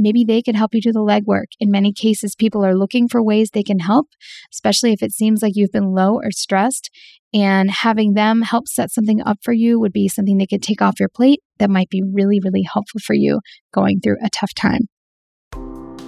Maybe 0.00 0.24
they 0.24 0.42
could 0.42 0.56
help 0.56 0.74
you 0.74 0.80
do 0.80 0.92
the 0.92 1.00
legwork. 1.00 1.52
In 1.60 1.70
many 1.70 1.92
cases, 1.92 2.34
people 2.34 2.64
are 2.64 2.74
looking 2.74 3.06
for 3.06 3.22
ways 3.22 3.50
they 3.50 3.62
can 3.62 3.80
help, 3.80 4.08
especially 4.52 4.92
if 4.92 5.02
it 5.02 5.12
seems 5.12 5.42
like 5.42 5.52
you've 5.54 5.72
been 5.72 5.92
low 5.92 6.14
or 6.14 6.30
stressed. 6.30 6.90
And 7.32 7.70
having 7.70 8.14
them 8.14 8.42
help 8.42 8.66
set 8.66 8.90
something 8.90 9.22
up 9.22 9.38
for 9.42 9.52
you 9.52 9.78
would 9.78 9.92
be 9.92 10.08
something 10.08 10.38
they 10.38 10.46
could 10.46 10.62
take 10.62 10.82
off 10.82 10.98
your 10.98 11.08
plate 11.08 11.40
that 11.58 11.70
might 11.70 11.90
be 11.90 12.02
really, 12.02 12.40
really 12.42 12.62
helpful 12.62 13.00
for 13.04 13.14
you 13.14 13.40
going 13.72 14.00
through 14.00 14.16
a 14.24 14.30
tough 14.30 14.54
time. 14.54 14.88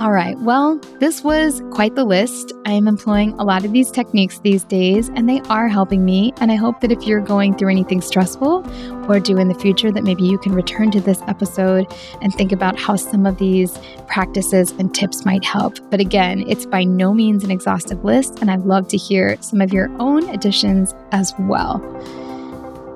All 0.02 0.10
right, 0.10 0.36
well, 0.40 0.80
this 0.98 1.22
was 1.22 1.62
quite 1.70 1.94
the 1.94 2.02
list. 2.02 2.52
I 2.66 2.72
am 2.72 2.88
employing 2.88 3.34
a 3.38 3.44
lot 3.44 3.64
of 3.64 3.72
these 3.72 3.88
techniques 3.88 4.40
these 4.40 4.64
days, 4.64 5.10
and 5.10 5.28
they 5.28 5.40
are 5.42 5.68
helping 5.68 6.04
me. 6.04 6.32
And 6.38 6.50
I 6.50 6.56
hope 6.56 6.80
that 6.80 6.90
if 6.90 7.04
you're 7.04 7.20
going 7.20 7.56
through 7.56 7.68
anything 7.68 8.00
stressful 8.00 8.68
or 9.08 9.20
do 9.20 9.38
in 9.38 9.46
the 9.46 9.54
future, 9.54 9.92
that 9.92 10.02
maybe 10.02 10.24
you 10.24 10.38
can 10.38 10.54
return 10.54 10.90
to 10.90 11.00
this 11.00 11.22
episode 11.28 11.86
and 12.20 12.34
think 12.34 12.50
about 12.50 12.76
how 12.76 12.96
some 12.96 13.26
of 13.26 13.38
these 13.38 13.78
practices 14.08 14.72
and 14.72 14.92
tips 14.92 15.24
might 15.24 15.44
help. 15.44 15.78
But 15.88 16.00
again, 16.00 16.42
it's 16.48 16.66
by 16.66 16.82
no 16.82 17.14
means 17.14 17.44
an 17.44 17.52
exhaustive 17.52 18.04
list, 18.04 18.40
and 18.40 18.50
I'd 18.50 18.62
love 18.62 18.88
to 18.88 18.96
hear 18.96 19.40
some 19.40 19.60
of 19.60 19.72
your 19.72 19.88
own 20.00 20.28
additions 20.30 20.96
as 21.12 21.32
well. 21.38 21.78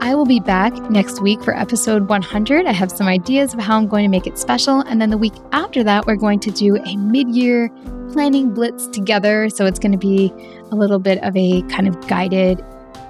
I 0.00 0.14
will 0.14 0.26
be 0.26 0.40
back 0.40 0.74
next 0.90 1.20
week 1.20 1.42
for 1.42 1.56
episode 1.56 2.08
100. 2.08 2.66
I 2.66 2.72
have 2.72 2.92
some 2.92 3.08
ideas 3.08 3.54
of 3.54 3.60
how 3.60 3.76
I'm 3.76 3.88
going 3.88 4.04
to 4.04 4.08
make 4.08 4.26
it 4.26 4.38
special. 4.38 4.80
And 4.80 5.00
then 5.00 5.10
the 5.10 5.18
week 5.18 5.32
after 5.52 5.82
that, 5.84 6.06
we're 6.06 6.16
going 6.16 6.38
to 6.40 6.50
do 6.50 6.76
a 6.76 6.96
mid 6.96 7.28
year 7.30 7.70
planning 8.12 8.52
blitz 8.52 8.86
together. 8.88 9.48
So 9.48 9.64
it's 9.64 9.78
going 9.78 9.92
to 9.92 9.98
be 9.98 10.32
a 10.70 10.76
little 10.76 10.98
bit 10.98 11.22
of 11.22 11.36
a 11.36 11.62
kind 11.62 11.88
of 11.88 12.06
guided, 12.08 12.62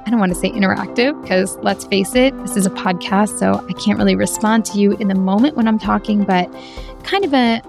I 0.07 0.11
don't 0.11 0.21
want 0.21 0.33
to 0.33 0.39
say 0.39 0.51
interactive, 0.51 1.21
because 1.23 1.57
let's 1.59 1.85
face 1.85 2.15
it, 2.15 2.37
this 2.43 2.57
is 2.57 2.67
a 2.67 2.71
podcast. 2.71 3.39
So 3.39 3.67
I 3.69 3.73
can't 3.73 3.99
really 3.99 4.17
respond 4.17 4.65
to 4.67 4.79
you 4.79 4.93
in 4.93 5.09
the 5.09 5.15
moment 5.17 5.57
when 5.57 5.67
I'm 5.67 5.79
talking, 5.79 6.25
but 6.25 6.49
kind 7.03 7.25
of 7.25 7.35
a 7.35 7.63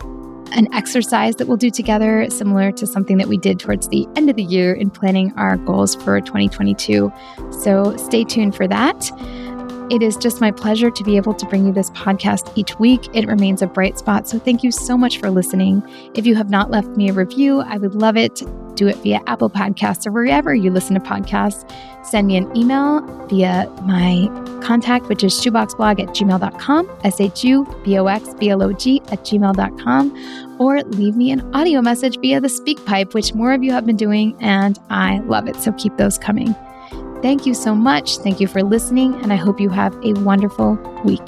an 0.52 0.74
exercise 0.74 1.36
that 1.38 1.48
we'll 1.48 1.58
do 1.58 1.70
together, 1.70 2.30
similar 2.30 2.72
to 2.74 2.88
something 2.88 3.18
that 3.18 3.28
we 3.28 3.38
did 3.38 3.60
towards 3.60 3.88
the 3.90 4.08
end 4.16 4.30
of 4.30 4.36
the 4.36 4.44
year 4.44 4.74
in 4.74 4.90
planning 4.90 5.34
our 5.38 5.58
goals 5.58 5.96
for 5.96 6.20
2022. 6.22 7.12
So 7.62 7.96
stay 7.98 8.24
tuned 8.24 8.56
for 8.56 8.68
that. 8.68 9.12
It 9.90 10.04
is 10.04 10.18
just 10.18 10.42
my 10.42 10.52
pleasure 10.52 10.92
to 10.92 11.04
be 11.04 11.16
able 11.16 11.34
to 11.34 11.46
bring 11.46 11.66
you 11.66 11.72
this 11.72 11.90
podcast 11.92 12.52
each 12.58 12.78
week. 12.78 13.08
It 13.14 13.26
remains 13.26 13.62
a 13.62 13.68
bright 13.68 13.98
spot. 13.98 14.28
So 14.28 14.38
thank 14.38 14.62
you 14.62 14.72
so 14.72 14.98
much 14.98 15.18
for 15.20 15.30
listening. 15.30 15.82
If 16.14 16.26
you 16.26 16.36
have 16.36 16.50
not 16.50 16.70
left 16.72 16.90
me 16.90 17.10
a 17.10 17.14
review, 17.14 17.62
I 17.62 17.78
would 17.78 17.96
love 17.96 18.18
it. 18.18 18.42
Do 18.78 18.88
it 18.88 18.96
via 18.98 19.20
Apple 19.26 19.50
Podcasts 19.50 20.06
or 20.06 20.12
wherever 20.12 20.54
you 20.54 20.72
listen 20.72 20.94
to 20.94 21.02
podcasts. 21.02 21.70
Send 22.06 22.28
me 22.28 22.38
an 22.38 22.56
email 22.56 23.02
via 23.28 23.70
my 23.84 24.30
contact, 24.64 25.08
which 25.10 25.24
is 25.24 25.34
shuboxblog 25.34 26.00
at 26.00 26.10
gmail.com, 26.10 26.90
S 27.04 27.20
H 27.20 27.44
U 27.44 27.66
B 27.84 27.98
O 27.98 28.06
X 28.06 28.34
B 28.36 28.50
L 28.50 28.62
O 28.62 28.72
G 28.72 29.02
at 29.12 29.24
gmail.com, 29.26 30.58
or 30.60 30.84
leave 30.84 31.16
me 31.16 31.32
an 31.32 31.42
audio 31.56 31.82
message 31.82 32.20
via 32.20 32.40
the 32.40 32.48
SpeakPipe, 32.48 33.14
which 33.14 33.34
more 33.34 33.52
of 33.52 33.64
you 33.64 33.72
have 33.72 33.86
been 33.86 33.98
doing, 33.98 34.38
and 34.40 34.80
I 34.90 35.20
love 35.20 35.48
it. 35.48 35.56
So 35.58 35.72
keep 35.74 35.98
those 35.98 36.18
coming. 36.18 36.56
Thank 37.22 37.48
you 37.48 37.56
so 37.56 37.74
much. 37.74 38.20
Thank 38.20 38.40
you 38.40 38.48
for 38.48 38.62
listening, 38.62 39.16
and 39.24 39.34
I 39.34 39.38
hope 39.38 39.60
you 39.60 39.70
have 39.70 39.94
a 40.06 40.14
wonderful 40.22 40.76
week. 41.04 41.28